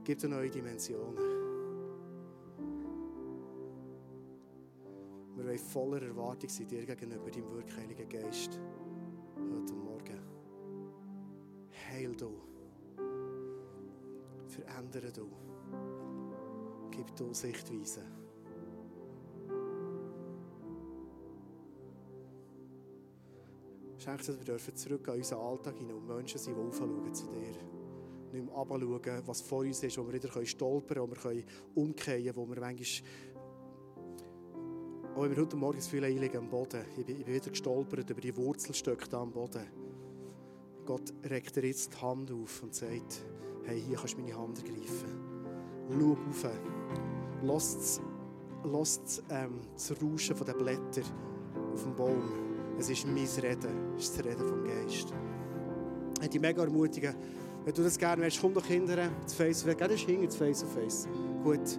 Gib 0.05 0.19
dir 0.19 0.29
neue 0.29 0.51
Dimensionen. 0.51 1.40
Voller 5.61 6.03
Erwartung 6.03 6.49
sein 6.49 6.67
dir 6.67 6.85
gegenüber, 6.85 7.31
deinem 7.31 7.77
Heiligen 7.77 8.09
Geist, 8.09 8.59
heute 9.37 9.75
Morgen. 9.75 10.19
du. 12.17 12.33
Verändere 14.49 15.13
du. 15.13 15.29
Gib 16.91 17.15
du 17.15 17.33
Sichtweise. 17.33 18.03
Schenk, 23.99 24.19
dass 24.19 24.39
wir 24.39 24.45
dürfen 24.45 24.75
zurück 24.75 25.09
an 25.09 25.17
unseren 25.17 25.41
Alltag 25.41 25.77
hinein 25.77 25.97
und 25.97 26.07
Menschen 26.07 26.39
sind, 26.39 26.57
die 26.57 26.61
aufschauen 26.61 27.15
zu 27.15 27.27
dir. 27.27 27.53
Nicht 28.33 28.47
mehr 28.47 28.55
runterschauen, 28.55 29.23
was 29.27 29.41
vor 29.43 29.59
uns 29.59 29.83
ist, 29.83 29.99
wo 29.99 30.07
wir 30.07 30.15
wieder 30.15 30.47
stolpern 30.47 31.07
können, 31.11 31.11
wo 31.11 31.31
wir 31.31 31.45
umkehren 31.75 32.25
können, 32.25 32.37
wo 32.37 32.49
wir 32.49 32.61
manchmal 32.61 33.09
auch 35.21 35.25
wenn 35.25 35.37
wir 35.37 35.43
heute 35.43 35.57
Morgen 35.57 35.77
das 35.77 35.91
Gefühl 35.91 36.31
am 36.35 36.49
Boden, 36.49 36.81
ich 36.97 37.05
bin, 37.05 37.19
ich 37.19 37.25
bin 37.27 37.35
wieder 37.35 37.51
gestolpert 37.51 38.09
über 38.09 38.23
die 38.23 38.35
Wurzelstöcke 38.35 39.07
da 39.07 39.21
am 39.21 39.31
Boden. 39.31 39.67
Gott 40.87 41.13
regt 41.29 41.55
dir 41.55 41.67
jetzt 41.67 41.93
die 41.93 42.01
Hand 42.01 42.33
auf 42.33 42.63
und 42.63 42.75
sagt, 42.75 43.21
hey, 43.65 43.83
hier 43.87 43.99
kannst 43.99 44.17
du 44.17 44.23
meine 44.23 44.35
Hand 44.35 44.59
ergreifen. 44.61 45.21
Schau 45.91 46.13
auf. 46.13 48.01
Lass 48.65 49.23
ähm, 49.29 49.61
das 49.75 49.93
Rauschen 50.03 50.37
der 50.47 50.55
Blätter 50.55 51.03
auf 51.75 51.83
dem 51.83 51.95
Baum. 51.95 52.23
Es 52.79 52.89
ist 52.89 53.07
mein 53.07 53.17
Reden, 53.17 53.95
es 53.99 54.05
ist 54.05 54.19
das 54.19 54.25
Reden 54.25 54.49
vom 54.49 54.65
Geist. 54.65 55.13
Ich 56.23 56.29
dich 56.31 56.41
mega 56.41 56.63
ermutigen, 56.63 57.15
wenn 57.67 57.75
du 57.75 57.83
das 57.83 57.99
gerne 57.99 58.23
willst, 58.23 58.41
komm 58.41 58.55
doch 58.55 58.65
hinterher, 58.65 59.11
das 59.23 59.35
Face, 59.35 59.67
das 59.67 60.01
hinter 60.01 60.27
das 60.27 60.37
Face 60.37 60.61
to 60.61 60.67
Face. 60.67 61.07
Gut. 61.45 61.79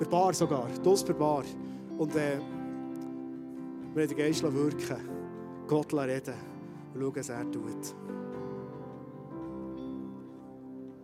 Per 0.00 0.08
Bar 0.08 0.34
sogar, 0.34 0.68
das 0.82 1.04
per 1.04 1.14
Bar. 1.14 1.44
Und 1.98 2.14
äh, 2.14 2.38
wir 3.94 4.06
den 4.06 4.16
Geist 4.16 4.42
wirken, 4.42 4.96
Gott 5.66 5.92
reden 5.92 6.34
und 6.94 7.00
schauen, 7.00 7.16
was 7.16 7.28
er 7.28 7.50
tut. 7.50 7.94